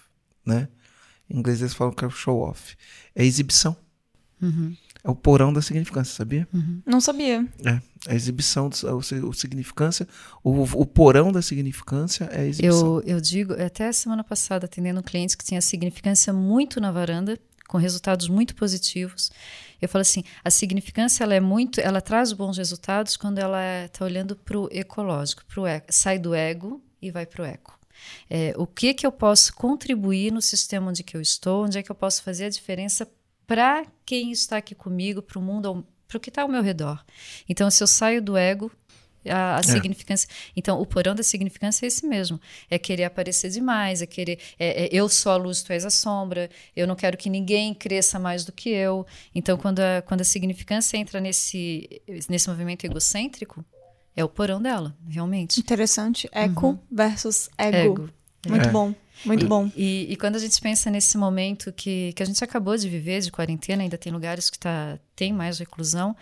[0.45, 0.69] Né?
[1.29, 2.77] Em inglês eles falam que é show off.
[3.15, 3.77] É exibição.
[4.41, 4.77] Uhum.
[5.07, 6.49] É o porão da significância, sabia?
[6.53, 6.83] Uhum.
[6.85, 7.47] Não sabia.
[7.65, 7.81] É.
[8.09, 10.07] A exibição, o, o significância,
[10.43, 13.01] o, o porão da significância é a exibição.
[13.01, 17.39] Eu, eu digo, até semana passada, atendendo um cliente que tinha significância muito na varanda,
[17.69, 19.31] com resultados muito positivos.
[19.81, 24.05] Eu falo assim, a significância ela é muito, ela traz bons resultados quando ela está
[24.05, 27.79] olhando para o ecológico, pro eco, sai do ego e vai para o eco.
[28.29, 31.83] É, o que que eu posso contribuir no sistema onde que eu estou, onde é
[31.83, 33.09] que eu posso fazer a diferença
[33.47, 37.05] para quem está aqui comigo, para o mundo, para o que está ao meu redor.
[37.49, 38.71] Então, se eu saio do ego,
[39.29, 39.63] a, a é.
[39.63, 40.29] significância.
[40.57, 42.41] Então, o porão da significância é esse mesmo.
[42.71, 44.39] É querer aparecer demais, é querer.
[44.59, 46.51] É, é, eu sou a luz, tu és a sombra.
[46.75, 49.07] Eu não quero que ninguém cresça mais do que eu.
[49.35, 53.65] Então, quando a, quando a significância entra nesse, nesse movimento egocêntrico,
[54.15, 55.61] é o porão dela, realmente.
[55.61, 56.29] Interessante.
[56.33, 56.79] Eco uhum.
[56.91, 57.77] versus ego.
[57.77, 58.11] ego.
[58.49, 58.73] Muito é.
[58.73, 58.95] bom.
[59.25, 59.71] Muito bom.
[59.77, 63.21] E, e, quando a gente pensa nesse momento que, que a gente acabou de viver,
[63.21, 66.15] de quarentena, ainda tem lugares que tá, tem mais reclusão,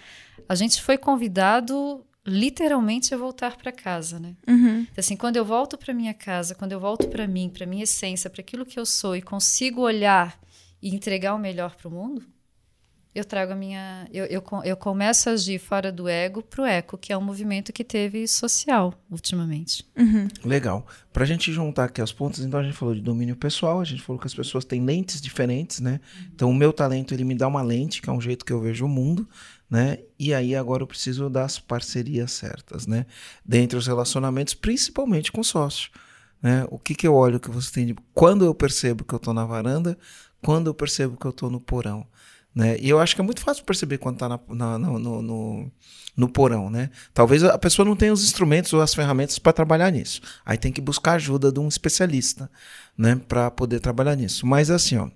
[0.48, 4.34] a gente foi convidado literalmente é voltar para casa, né?
[4.48, 4.80] Uhum.
[4.80, 7.84] Então, assim, quando eu volto para minha casa, quando eu volto para mim, para minha
[7.84, 10.38] essência, para aquilo que eu sou e consigo olhar
[10.80, 12.22] e entregar o melhor para o mundo,
[13.14, 14.08] eu trago a minha.
[14.12, 17.72] Eu, eu, eu começo a agir fora do ego pro eco, que é um movimento
[17.72, 19.86] que teve social ultimamente.
[19.96, 20.26] Uhum.
[20.44, 20.86] Legal.
[21.12, 24.02] Pra gente juntar aqui os pontos, então a gente falou de domínio pessoal, a gente
[24.02, 26.00] falou que as pessoas têm lentes diferentes, né?
[26.34, 28.60] Então o meu talento, ele me dá uma lente, que é um jeito que eu
[28.60, 29.28] vejo o mundo,
[29.70, 29.98] né?
[30.18, 33.06] E aí agora eu preciso das parcerias certas, né?
[33.44, 35.90] Dentre os relacionamentos, principalmente com sócio.
[36.42, 36.66] Né?
[36.68, 37.96] O que, que eu olho que você tem de...
[38.12, 39.96] Quando eu percebo que eu tô na varanda,
[40.42, 42.06] quando eu percebo que eu tô no porão.
[42.54, 42.76] Né?
[42.78, 45.72] E eu acho que é muito fácil perceber quando está no, no,
[46.16, 46.70] no, porão.
[46.70, 46.90] Né?
[47.12, 50.20] Talvez a pessoa não tenha os instrumentos ou as ferramentas para trabalhar nisso.
[50.46, 52.50] Aí tem que buscar ajuda de um especialista
[52.96, 53.20] né?
[53.28, 54.46] para poder trabalhar nisso.
[54.46, 55.10] Mas assim, ó,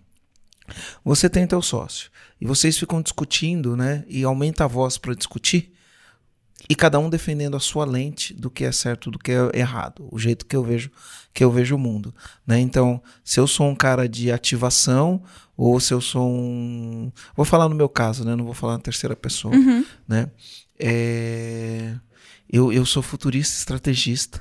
[1.04, 2.10] você tem teu sócio
[2.40, 4.04] e vocês ficam discutindo né?
[4.08, 5.72] e aumenta a voz para discutir
[6.68, 10.08] e cada um defendendo a sua lente do que é certo, do que é errado,
[10.10, 10.90] o jeito que eu vejo
[11.32, 12.12] que eu vejo o mundo,
[12.44, 12.58] né?
[12.58, 15.22] Então, se eu sou um cara de ativação
[15.60, 18.36] ou se eu sou um, vou falar no meu caso, né?
[18.36, 19.84] Não vou falar na terceira pessoa, Uhum.
[20.06, 20.30] né?
[20.78, 21.96] É...
[22.50, 24.40] Eu, eu sou futurista, estrategista,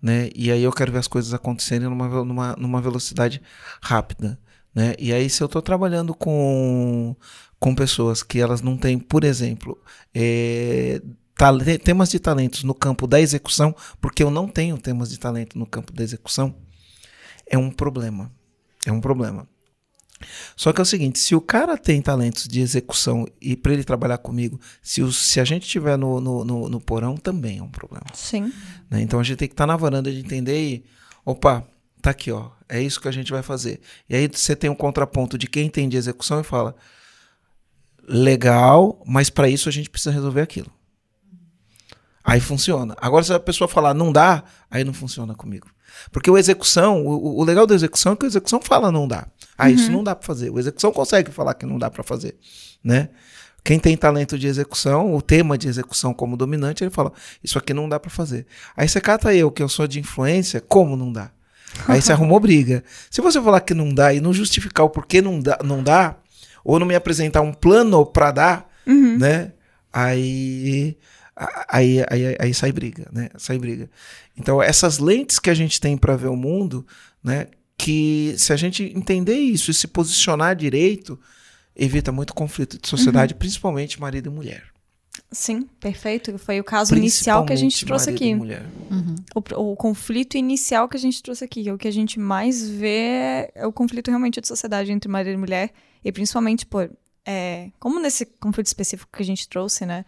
[0.00, 0.30] né?
[0.34, 3.40] E aí eu quero ver as coisas acontecerem numa, numa, numa velocidade
[3.82, 4.38] rápida,
[4.74, 4.94] né?
[4.98, 7.14] E aí se eu estou trabalhando com
[7.58, 9.78] com pessoas que elas não têm, por exemplo,
[10.14, 11.00] é,
[11.82, 15.66] temas de talentos no campo da execução, porque eu não tenho temas de talento no
[15.66, 16.54] campo da execução,
[17.46, 18.30] é um problema.
[18.86, 19.48] É um problema.
[20.56, 23.84] Só que é o seguinte, se o cara tem talentos de execução e para ele
[23.84, 27.62] trabalhar comigo, se, o, se a gente estiver no, no, no, no, porão, também é
[27.62, 28.06] um problema.
[28.14, 28.52] Sim.
[28.90, 29.02] Né?
[29.02, 30.84] Então a gente tem que estar tá na varanda de entender e,
[31.24, 31.66] opa,
[32.00, 33.80] tá aqui, ó, é isso que a gente vai fazer.
[34.08, 36.74] E aí você tem um contraponto de quem tem de execução e fala,
[38.08, 40.70] legal, mas para isso a gente precisa resolver aquilo.
[42.24, 42.96] Aí funciona.
[43.00, 45.68] Agora, se a pessoa falar não dá, aí não funciona comigo.
[46.10, 49.26] Porque o execução, o, o legal da execução é que a execução fala não dá.
[49.56, 49.70] Ah, uhum.
[49.70, 50.50] isso não dá para fazer.
[50.50, 52.36] O execução consegue falar que não dá para fazer,
[52.82, 53.08] né?
[53.64, 57.12] Quem tem talento de execução, o tema de execução como dominante, ele fala:
[57.42, 58.46] Isso aqui não dá para fazer.
[58.76, 61.32] Aí você cata eu, que eu sou de influência, como não dá?
[61.88, 62.84] Aí você arrumou briga.
[63.10, 66.16] Se você falar que não dá e não justificar o porquê não dá, não dá
[66.62, 69.18] ou não me apresentar um plano para dar, uhum.
[69.18, 69.52] né?
[69.92, 70.96] Aí
[71.68, 73.30] aí, aí, aí sai briga, né?
[73.36, 73.90] Sai briga.
[74.36, 76.86] Então, essas lentes que a gente tem para ver o mundo,
[77.22, 77.46] né?
[77.78, 81.18] Que se a gente entender isso e se posicionar direito,
[81.74, 83.38] evita muito conflito de sociedade, uhum.
[83.38, 84.64] principalmente marido e mulher.
[85.30, 86.38] Sim, perfeito.
[86.38, 88.34] Foi o caso inicial que a gente trouxe aqui.
[88.34, 89.16] Uhum.
[89.34, 91.70] O, o, conflito inicial que a gente trouxe aqui.
[91.70, 95.36] O que a gente mais vê é o conflito realmente de sociedade entre marido e
[95.36, 95.72] mulher.
[96.04, 96.90] E principalmente por.
[97.24, 100.04] É, como nesse conflito específico que a gente trouxe, né?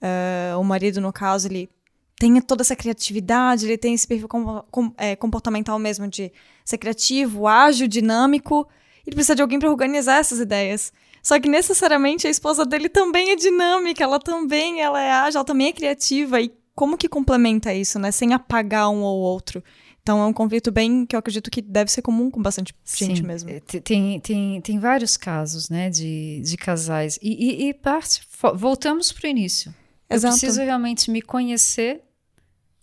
[0.00, 1.68] Uh, o marido, no caso, ele
[2.22, 6.30] tem toda essa criatividade, ele tem esse perfil com, com, é, comportamental mesmo de
[6.64, 8.68] ser criativo, ágil, dinâmico.
[9.04, 10.92] Ele precisa de alguém para organizar essas ideias.
[11.20, 15.44] Só que necessariamente a esposa dele também é dinâmica, ela também ela é ágil, ela
[15.44, 16.40] também é criativa.
[16.40, 18.12] E como que complementa isso, né?
[18.12, 19.60] Sem apagar um ou outro.
[20.00, 23.16] Então é um conflito bem que eu acredito que deve ser comum com bastante gente
[23.16, 23.50] Sim, mesmo.
[23.50, 27.18] É, tem, tem, tem vários casos, né, de, de casais.
[27.20, 28.22] E, e, e parte,
[28.54, 29.74] voltamos para o início.
[30.08, 30.36] Exato.
[30.36, 32.00] Eu preciso realmente me conhecer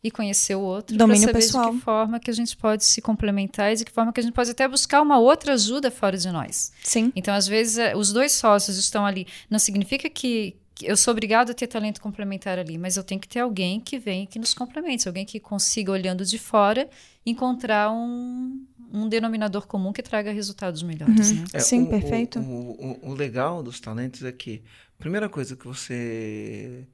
[0.03, 1.71] e conhecer o outro Domínio saber pessoal.
[1.71, 4.23] de que forma que a gente pode se complementar e de que forma que a
[4.23, 6.71] gente pode até buscar uma outra ajuda fora de nós.
[6.83, 7.11] Sim.
[7.15, 9.27] Então, às vezes, é, os dois sócios estão ali.
[9.49, 13.27] Não significa que eu sou obrigado a ter talento complementar ali, mas eu tenho que
[13.27, 16.89] ter alguém que venha e que nos complemente, alguém que consiga, olhando de fora,
[17.25, 21.31] encontrar um, um denominador comum que traga resultados melhores.
[21.31, 21.39] Uhum.
[21.39, 21.45] Né?
[21.53, 22.39] É, Sim, o, perfeito.
[22.39, 24.63] O, o, o, legal dos talentos é que,
[24.97, 26.87] a primeira coisa que você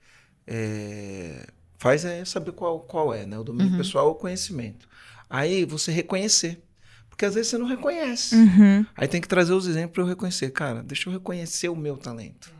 [0.47, 1.47] é,
[1.77, 3.37] faz é saber qual, qual é, né?
[3.37, 3.77] O domínio Uhum.
[3.77, 4.87] pessoal ou o conhecimento.
[5.29, 6.61] Aí você reconhecer.
[7.09, 8.35] Porque às vezes você não reconhece.
[8.35, 8.85] Uhum.
[8.97, 10.49] Aí tem que trazer os exemplos para eu reconhecer.
[10.51, 12.51] Cara, deixa eu reconhecer o meu talento.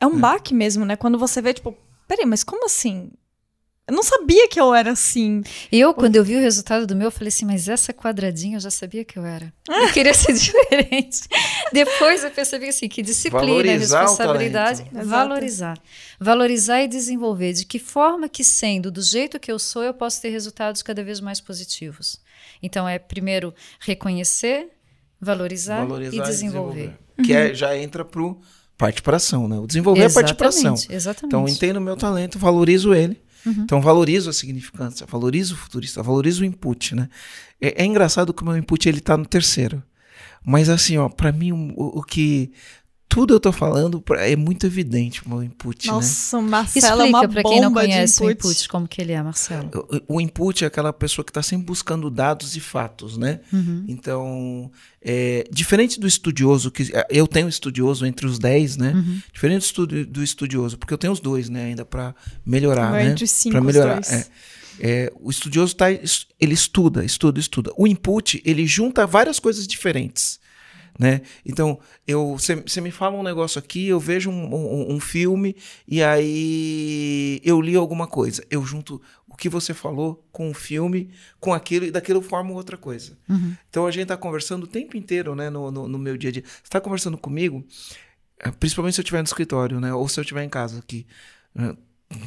[0.00, 0.96] É um baque mesmo, né?
[0.96, 1.76] Quando você vê, tipo,
[2.08, 3.10] peraí, mas como assim?
[3.90, 5.42] Eu não sabia que eu era assim.
[5.70, 8.60] Eu, quando eu vi o resultado do meu, eu falei assim, mas essa quadradinha eu
[8.60, 9.52] já sabia que eu era.
[9.68, 11.22] Eu queria ser diferente.
[11.72, 15.78] Depois eu percebi assim, que disciplina, Valorizar responsabilidade, valorizar.
[16.20, 17.52] Valorizar e desenvolver.
[17.52, 21.02] De que forma que sendo do jeito que eu sou, eu posso ter resultados cada
[21.02, 22.20] vez mais positivos.
[22.62, 24.68] Então é primeiro reconhecer,
[25.20, 26.96] valorizar, Valorizar e desenvolver.
[27.24, 28.40] Que é, já entra pro
[28.78, 29.58] parte para ação, né?
[29.58, 30.74] O desenvolver é parte para ação.
[30.74, 31.26] Exatamente, exatamente.
[31.26, 33.20] Então, entendo o meu talento, valorizo ele.
[33.44, 33.62] Uhum.
[33.62, 37.08] Então, valorizo a significância, valorizo o futurista, valorizo o input, né?
[37.60, 39.82] É, é engraçado que o meu input ele tá no terceiro.
[40.44, 42.52] Mas assim, ó, para mim o, o que
[43.10, 45.92] tudo eu tô falando é muito evidente o meu input, né?
[45.92, 48.68] Nossa, o Marcelo é Explica uma para quem não bomba de conhece o input.
[48.68, 49.68] como que ele é, Marcelo.
[50.08, 53.40] O, o input é aquela pessoa que está sempre buscando dados e fatos, né?
[53.52, 53.84] Uhum.
[53.88, 54.70] Então,
[55.02, 58.92] é, diferente do estudioso, que é, eu tenho estudioso entre os 10, né?
[58.94, 59.20] Uhum.
[59.32, 61.64] Diferente do, do estudioso, porque eu tenho os dois, né?
[61.64, 62.14] Ainda para
[62.46, 63.10] melhorar, Vai né?
[63.10, 63.94] entre os cinco, Para os melhorar.
[63.94, 64.12] dois.
[64.12, 64.26] é.
[64.82, 67.70] É, o estudioso tá, ele estuda, estuda, estuda.
[67.76, 70.39] O input, ele junta várias coisas diferentes.
[70.98, 71.22] Né?
[71.46, 75.56] Então, eu você me fala um negócio aqui, eu vejo um, um- um filme
[75.88, 78.44] e aí eu li alguma coisa.
[78.50, 82.54] Eu junto o que você falou com o filme, com aquilo, e daquilo eu formo
[82.54, 83.16] outra coisa.
[83.28, 83.54] Uhum.
[83.68, 86.32] Então a gente está conversando o tempo inteiro né, no, no, no meu dia a
[86.32, 86.42] dia.
[86.44, 87.64] Você está conversando comigo,
[88.40, 89.92] eh, principalmente se eu estiver no escritório, né?
[89.94, 91.06] Ou se eu estiver em casa aqui.
[91.54, 91.74] né,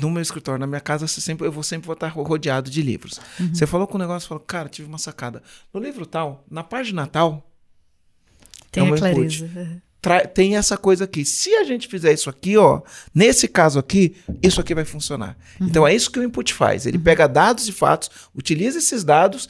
[0.01, 3.19] No meu escritório, na minha casa, sempre, eu vou sempre vou estar rodeado de livros.
[3.53, 5.43] Você falou com o negócio, falou, cara, tive uma sacada.
[5.73, 7.49] No livro tal, na página tal,
[8.73, 8.99] Tem É a um input.
[9.13, 9.45] clareza.
[9.55, 9.81] Uhum.
[10.01, 11.23] tra- tem essa coisa aqui.
[11.23, 12.81] Se a gente fizer isso aqui, ó,
[13.15, 15.37] nesse caso aqui, isso aqui vai funcionar.
[15.61, 16.85] Então é isso que o input faz.
[16.85, 19.47] Ele pega dados e fatos, utiliza esses dados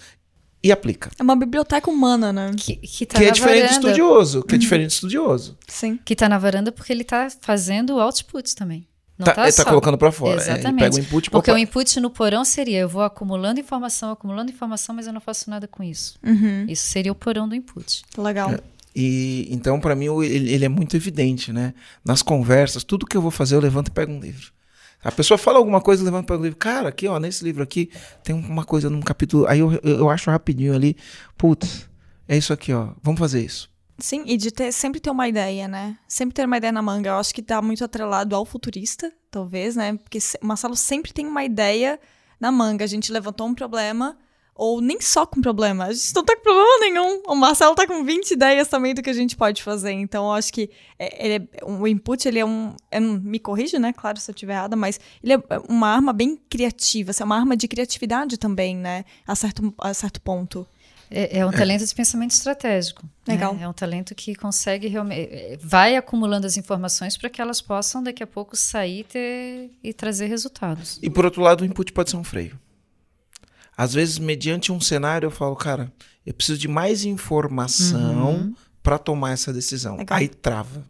[0.63, 1.09] e aplica.
[1.17, 2.51] É uma biblioteca humana, né?
[2.55, 3.87] Que, que tá que é na diferente do varanda.
[3.89, 4.43] estudioso.
[4.43, 5.57] Que é diferente do estudioso.
[5.67, 5.97] Sim.
[6.05, 8.87] Que tá na varanda porque ele tá fazendo outputs também.
[9.17, 10.41] Não Tá, tá, ele tá colocando para fora.
[10.41, 10.79] É, ele Exatamente.
[10.83, 14.51] pega o input Porque opa, o input no porão seria eu vou acumulando informação, acumulando
[14.51, 16.15] informação, mas eu não faço nada com isso.
[16.23, 16.65] Uhum.
[16.67, 18.01] Isso seria o porão do input.
[18.17, 18.53] Legal.
[18.95, 21.73] E então, para mim, o- ele, ele é muito evidente, né?
[22.05, 24.51] Nas conversas, tudo que eu vou fazer, eu levanto e pego um livro.
[25.03, 26.57] A pessoa fala alguma coisa, eu levanto e pego um livro.
[26.59, 27.89] Cara, aqui, ó, nesse livro aqui,
[28.23, 29.45] tem uma coisa num capítulo.
[29.47, 30.95] Aí eu, eu, acho rapidinho ali,
[31.37, 31.89] putz,
[32.27, 33.69] é isso aqui, ó, vamos fazer isso.
[33.99, 35.97] Sim, e de ter, sempre ter uma ideia, né?
[36.07, 37.09] Sempre ter uma ideia na manga.
[37.11, 39.95] Eu acho que tá muito atrelado ao futurista, talvez, né?
[39.97, 41.99] Porque o Marcelo sempre tem uma ideia
[42.39, 42.83] na manga.
[42.83, 44.17] A gente levantou um problema,
[44.55, 45.85] ou nem só com problema.
[45.85, 47.21] A gente não tá com problema nenhum.
[47.27, 49.91] O Marcelo tá com 20 ideias também do que a gente pode fazer.
[49.91, 53.39] Então, eu acho que é, ele é- o input, ele é um, é um- Me
[53.39, 53.91] corrige, né?
[53.93, 57.11] Claro, se eu estiver errada, mas ele é uma arma bem criativa.
[57.11, 59.05] assim, É uma arma de criatividade também, né?
[59.25, 60.67] A certo, a certo ponto.
[61.11, 63.03] É, é um talento de pensamento estratégico.
[63.27, 63.35] né?
[63.35, 63.55] Legal.
[63.61, 65.29] É um talento que consegue realmente.
[65.61, 70.25] Vai acumulando as informações para que elas possam daqui a pouco sair ter- e trazer
[70.27, 70.99] resultados.
[71.03, 72.59] E por outro lado, o input pode ser um freio.
[73.75, 75.91] Às vezes, mediante um cenário, eu falo, cara,
[76.25, 79.97] eu preciso de mais informação para tomar essa decisão.
[79.97, 80.17] Legal.
[80.17, 80.85] Aí trava.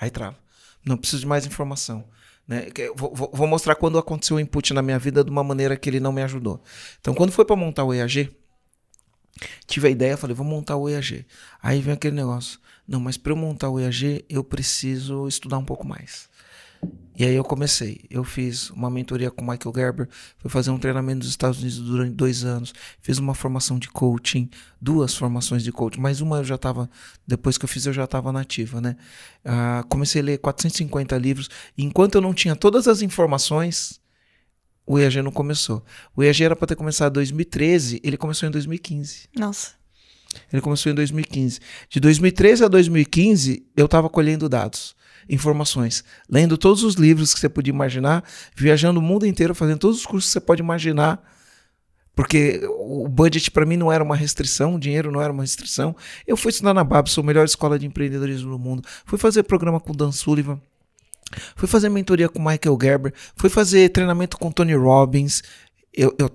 [0.00, 0.36] Aí trava.
[0.84, 2.04] Não preciso de mais informação.
[2.46, 2.66] Né?
[2.96, 6.00] Vou- vou mostrar quando aconteceu o input na minha vida de uma maneira que ele
[6.00, 6.62] não me ajudou.
[7.00, 8.30] Então, quando foi para montar o EAG,
[9.66, 11.24] tive a ideia, falei, vou montar o EAG.
[11.62, 12.58] Aí vem aquele negócio.
[12.86, 16.28] Não, mas para eu montar o EAG, eu preciso estudar um pouco mais.
[17.14, 18.04] E aí eu comecei.
[18.08, 20.08] Eu fiz uma mentoria com o Michael Gerber,
[20.38, 24.48] fui fazer um treinamento nos Estados Unidos durante dois anos, fiz uma formação de coaching,
[24.80, 26.88] duas formações de coaching, mas uma eu já estava,
[27.26, 28.96] depois que eu fiz eu já estava nativa, né?
[29.44, 34.00] Ah, comecei a ler 450 livros, e enquanto eu não tinha todas as informações,
[34.86, 35.84] o EAG não começou.
[36.16, 39.28] O EAG era para ter começado em 2013, ele começou em 2015.
[39.36, 39.72] Nossa.
[40.50, 41.60] Ele começou em 2015.
[41.90, 44.96] De 2013 a 2015, eu estava colhendo dados,
[45.32, 48.22] informações, lendo todos os livros que você podia imaginar,
[48.54, 51.22] viajando o mundo inteiro, fazendo todos os cursos que você pode imaginar.
[52.14, 55.96] Porque o budget para mim não era uma restrição, o dinheiro não era uma restrição.
[56.26, 58.86] Eu fui estudar na Babson, a melhor escola de empreendedorismo do mundo.
[59.06, 60.60] Fui fazer programa com Dan Sullivan.
[61.56, 63.14] Fui fazer mentoria com Michael Gerber.
[63.34, 65.42] Fui fazer treinamento com Tony Robbins.
[65.90, 66.30] Eu, eu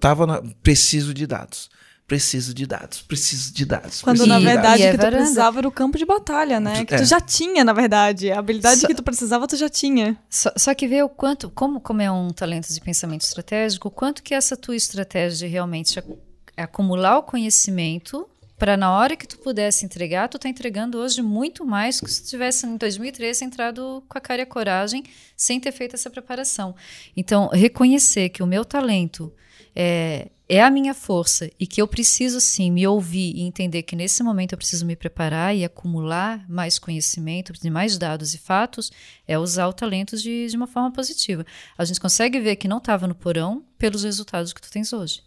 [0.63, 1.69] preciso de dados.
[2.07, 3.01] Preciso de dados.
[3.01, 4.01] Preciso de dados.
[4.01, 6.85] Quando na verdade é o que tu precisava era o campo de batalha, né?
[6.85, 7.05] Que tu É.
[7.05, 8.31] já tinha, na verdade.
[8.31, 10.17] A habilidade Só- que tu precisava, tu já tinha.
[10.29, 13.91] Só, só que ver o quanto, como, como é um talento de pensamento estratégico, o
[13.91, 16.07] quanto que essa tua estratégia de realmente ac-
[16.55, 18.25] acumular o conhecimento
[18.57, 22.23] para na hora que tu pudesse entregar, tu tá entregando hoje muito mais que se
[22.23, 25.03] tu tivesse em 2013 entrado com a cara e a coragem
[25.35, 26.73] sem ter feito essa preparação.
[27.17, 29.31] Então, reconhecer que o meu talento
[29.75, 33.95] é, é a minha força e que eu preciso sim me ouvir e entender que
[33.95, 38.91] nesse momento eu preciso me preparar e acumular mais conhecimento, mais dados e fatos,
[39.27, 41.45] é usar o talento de, de uma forma positiva.
[41.77, 45.21] A gente consegue ver que não estava no porão pelos resultados que tu tens hoje.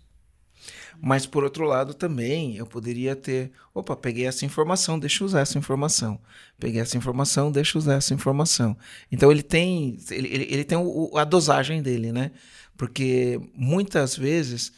[1.02, 5.40] Mas por outro lado também eu poderia ter, opa, peguei essa informação, deixa eu usar
[5.40, 6.20] essa informação.
[6.58, 8.76] Peguei essa informação, deixa eu usar essa informação.
[9.10, 12.30] Então ele tem, ele, ele, ele tem o- a dosagem dele, né?
[12.76, 14.72] Porque muitas vezes,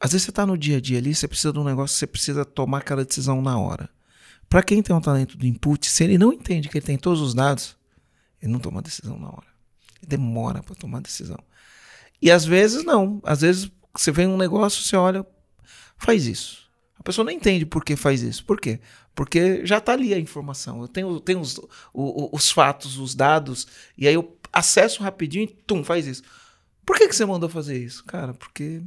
[0.00, 2.06] às vezes você está no dia a dia ali, você precisa de um negócio, você
[2.06, 3.90] precisa tomar aquela decisão na hora.
[4.48, 7.20] Para quem tem um talento do input, se ele não entende que ele tem todos
[7.20, 7.76] os dados,
[8.42, 9.46] ele não toma decisão na hora.
[10.00, 11.38] Ele demora para tomar decisão.
[12.20, 13.20] E às vezes não.
[13.24, 15.24] Às vezes você vê um negócio, você olha,
[15.98, 16.70] faz isso.
[16.98, 18.44] A pessoa não entende por que faz isso.
[18.44, 18.80] Por quê?
[19.14, 20.80] Porque já está ali a informação.
[20.80, 21.60] Eu tenho, tenho os,
[21.92, 26.22] os fatos, os dados, e aí eu acesso rapidinho e tum, faz isso.
[26.84, 28.04] Por que, que você mandou fazer isso?
[28.04, 28.82] Cara, porque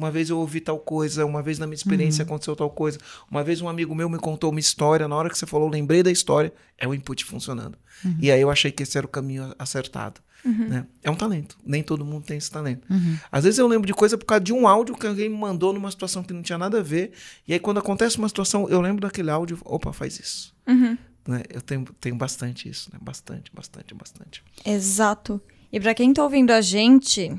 [0.00, 2.28] uma vez eu ouvi tal coisa, uma vez na minha experiência uhum.
[2.28, 2.98] aconteceu tal coisa,
[3.30, 5.72] uma vez um amigo meu me contou uma história, na hora que você falou, eu
[5.72, 7.76] lembrei da história, é o input funcionando.
[8.02, 8.16] Uhum.
[8.18, 10.22] E aí eu achei que esse era o caminho acertado.
[10.42, 10.68] Uhum.
[10.68, 10.86] Né?
[11.02, 11.58] É um talento.
[11.62, 12.86] Nem todo mundo tem esse talento.
[12.90, 13.18] Uhum.
[13.30, 15.74] Às vezes eu lembro de coisa por causa de um áudio que alguém me mandou
[15.74, 17.12] numa situação que não tinha nada a ver.
[17.46, 20.56] E aí, quando acontece uma situação, eu lembro daquele áudio, opa, faz isso.
[20.66, 20.96] Uhum.
[21.28, 21.42] Né?
[21.50, 22.98] Eu tenho, tenho bastante isso, né?
[23.02, 24.42] Bastante, bastante, bastante.
[24.64, 25.42] Exato.
[25.70, 27.38] E para quem tá ouvindo a gente,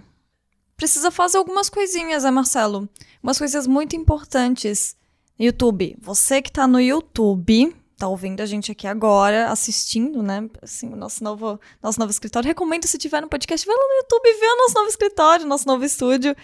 [0.82, 2.89] precisa fazer algumas coisinhas, né, Marcelo?
[3.21, 4.97] Umas coisas muito importantes.
[5.39, 5.95] YouTube.
[6.01, 10.49] Você que tá no YouTube, tá ouvindo a gente aqui agora, assistindo, né?
[10.59, 12.47] Assim, o nosso novo, nosso novo escritório.
[12.47, 15.67] Recomendo se tiver no podcast, vai lá no YouTube vê o nosso novo escritório, nosso
[15.67, 16.36] novo estúdio.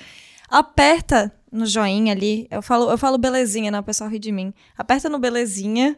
[0.47, 2.47] Aperta no joinha ali.
[2.51, 3.79] Eu falo, eu falo belezinha, né?
[3.79, 4.53] O pessoal ri de mim.
[4.77, 5.97] Aperta no belezinha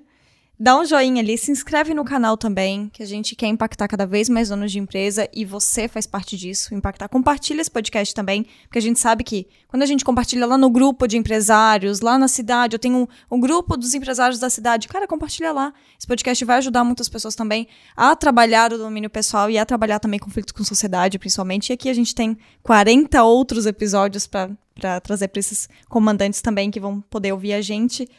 [0.62, 4.05] Dá um joinha ali, se inscreve no canal também, que a gente quer impactar cada
[4.05, 7.07] vez mais donos de empresa e você faz parte disso, impactar.
[7.07, 10.70] Compartilha esse podcast também, porque a gente sabe que quando a gente compartilha lá no
[10.70, 14.89] grupo de empresários, lá na cidade, eu tenho um, um grupo dos empresários da cidade,
[14.89, 15.74] cara, compartilha lá.
[15.97, 19.99] Esse podcast vai ajudar muitas pessoas também a trabalhar o domínio pessoal e a trabalhar
[19.99, 21.70] também conflitos com sociedade, principalmente.
[21.70, 26.82] E aqui a gente tem 40 outros episódios para trazer para esses comandantes também que
[26.82, 28.10] vão poder ouvir a gente.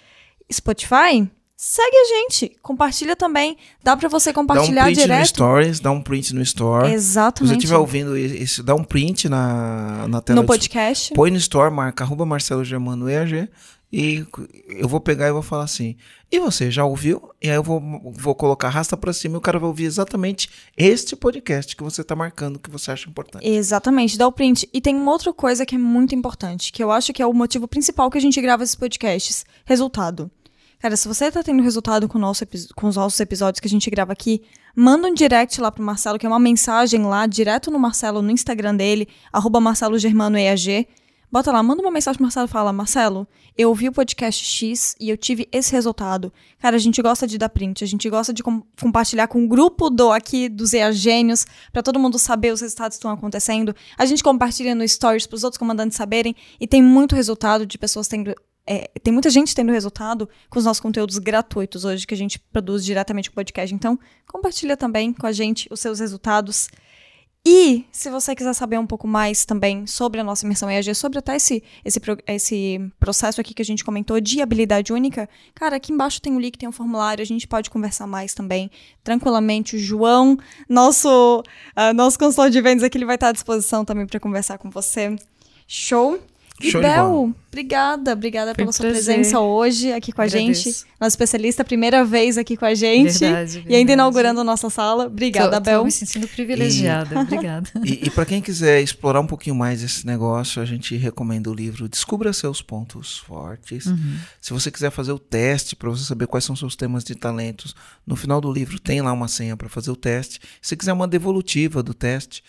[0.51, 1.31] Spotify,
[1.63, 3.55] segue a gente, compartilha também.
[3.85, 5.21] Dá para você compartilhar dá um print direto.
[5.21, 6.91] no stories, dá um print no store.
[6.91, 7.51] Exatamente.
[7.51, 10.41] Se você estiver ouvindo isso, dá um print na, na tela.
[10.41, 11.13] No podcast.
[11.13, 13.47] Põe no store, marca arroba Marcelo Germano EAG.
[13.93, 14.25] E
[14.69, 15.97] eu vou pegar e vou falar assim.
[16.33, 17.29] E você já ouviu?
[17.43, 17.83] E aí eu vou,
[18.15, 20.49] vou colocar rasta para cima e o cara vai ouvir exatamente
[20.79, 23.47] este podcast que você tá marcando, que você acha importante.
[23.47, 24.67] Exatamente, dá o print.
[24.73, 27.35] E tem uma outra coisa que é muito importante, que eu acho que é o
[27.35, 30.31] motivo principal que a gente grava esses podcasts: resultado.
[30.81, 32.43] Cara, se você tá tendo resultado com, nosso,
[32.75, 34.41] com os nossos episódios que a gente grava aqui,
[34.75, 38.31] manda um direct lá pro Marcelo, que é uma mensagem lá, direto no Marcelo, no
[38.31, 39.61] Instagram dele, arroba.
[41.31, 44.97] Bota lá, manda uma mensagem pro Marcelo e fala, Marcelo, eu ouvi o podcast X
[44.99, 46.33] e eu tive esse resultado.
[46.59, 49.49] Cara, a gente gosta de dar print, a gente gosta de com compartilhar com o
[49.49, 53.77] grupo do aqui dos EAGênios, para todo mundo saber os resultados que estão acontecendo.
[53.99, 58.09] A gente compartilha no Stories pros outros comandantes saberem e tem muito resultado de pessoas
[58.09, 58.35] tendo
[58.73, 62.39] é, tem muita gente tendo resultado com os nossos conteúdos gratuitos hoje que a gente
[62.39, 63.75] produz diretamente com o podcast.
[63.75, 63.99] Então,
[64.29, 66.69] compartilha também com a gente os seus resultados.
[67.45, 71.19] E se você quiser saber um pouco mais também sobre a nossa imersão EAG, sobre
[71.19, 75.93] até esse, esse, esse processo aqui que a gente comentou de habilidade única, cara, aqui
[75.93, 78.71] embaixo tem um link, tem um formulário, a gente pode conversar mais também,
[79.03, 79.75] tranquilamente.
[79.75, 81.43] O João, nosso,
[81.77, 84.71] uh, nosso consultor de vendas aqui, ele vai estar à disposição também para conversar com
[84.71, 85.17] você.
[85.67, 86.21] Show?
[86.61, 89.15] Show Bel, obrigada, obrigada Foi pela sua prazer.
[89.15, 90.65] presença hoje aqui com a Agradeço.
[90.65, 90.85] gente.
[91.01, 93.19] Nossa especialista, primeira vez aqui com a gente.
[93.19, 93.65] Verdade, verdade.
[93.69, 95.07] E ainda inaugurando a nossa sala.
[95.07, 95.79] Obrigada, tô, Bel.
[95.81, 97.15] Tô me sentindo privilegiada.
[97.15, 97.71] E, obrigada.
[97.85, 101.55] E, e para quem quiser explorar um pouquinho mais esse negócio, a gente recomenda o
[101.55, 103.87] livro Descubra Seus Pontos Fortes.
[103.87, 104.17] Uhum.
[104.41, 107.75] Se você quiser fazer o teste para você saber quais são seus temas de talentos,
[108.07, 110.41] no final do livro tem lá uma senha para fazer o teste.
[110.61, 112.43] Se quiser uma devolutiva do teste,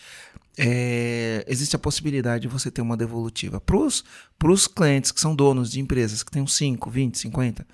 [0.58, 3.60] é, existe a possibilidade de você ter uma devolutiva.
[3.60, 7.66] Para os clientes que são donos de empresas que têm 5, 20, 50,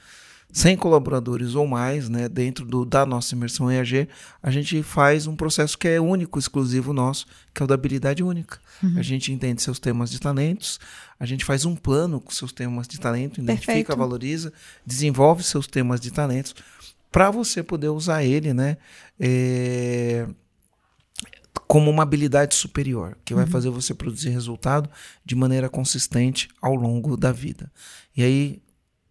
[0.50, 4.08] 100 colaboradores ou mais, né, dentro do, da nossa imersão EAG,
[4.42, 8.22] a gente faz um processo que é único, exclusivo nosso, que é o da habilidade
[8.22, 8.58] única.
[8.82, 8.94] Uhum.
[8.96, 10.78] A gente entende seus temas de talentos,
[11.18, 13.96] a gente faz um plano com seus temas de talento, identifica, Perfeito.
[13.96, 14.52] valoriza,
[14.86, 16.54] desenvolve seus temas de talentos
[17.10, 18.76] para você poder usar ele, né?
[19.18, 20.26] É
[21.68, 23.50] como uma habilidade superior, que vai uhum.
[23.50, 24.88] fazer você produzir resultado
[25.22, 27.70] de maneira consistente ao longo da vida.
[28.16, 28.62] E aí,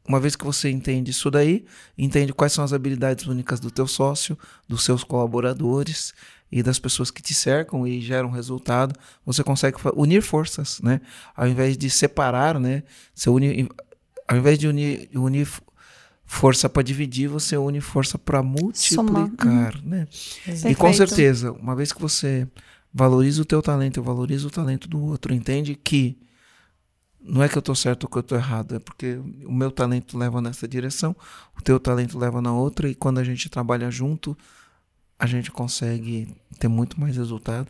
[0.07, 3.87] uma vez que você entende isso daí, entende quais são as habilidades únicas do teu
[3.87, 4.35] sócio,
[4.67, 6.15] dos seus colaboradores
[6.51, 10.99] e das pessoas que te cercam e geram resultado, você consegue unir forças, né?
[11.35, 12.83] Ao invés de separar, né?
[13.13, 13.69] Você une,
[14.27, 15.47] ao invés de unir, unir
[16.27, 19.81] força para dividir, você une força para multiplicar, uhum.
[19.89, 20.07] né?
[20.69, 22.45] E com certeza, uma vez que você
[22.93, 26.17] valoriza o teu talento, valoriza o talento do outro, entende que
[27.19, 29.71] não é que eu estou certo ou que eu estou errado, é porque o meu
[29.71, 31.15] talento leva nessa direção,
[31.57, 34.37] o teu talento leva na outra, e quando a gente trabalha junto,
[35.17, 37.69] a gente consegue ter muito mais resultado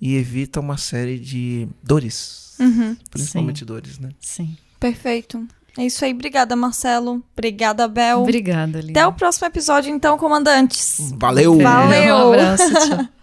[0.00, 2.96] e evita uma série de dores, uhum.
[3.10, 3.64] principalmente Sim.
[3.64, 4.10] dores, né?
[4.20, 4.56] Sim.
[4.78, 5.46] Perfeito.
[5.78, 6.12] É isso aí.
[6.12, 7.22] Obrigada, Marcelo.
[7.32, 8.22] Obrigada, Bel.
[8.22, 8.92] Obrigada, Lina.
[8.92, 11.12] Até o próximo episódio, então, comandantes.
[11.16, 11.58] Valeu!
[11.58, 12.16] Valeu!
[12.16, 13.08] Um abraço, tchau.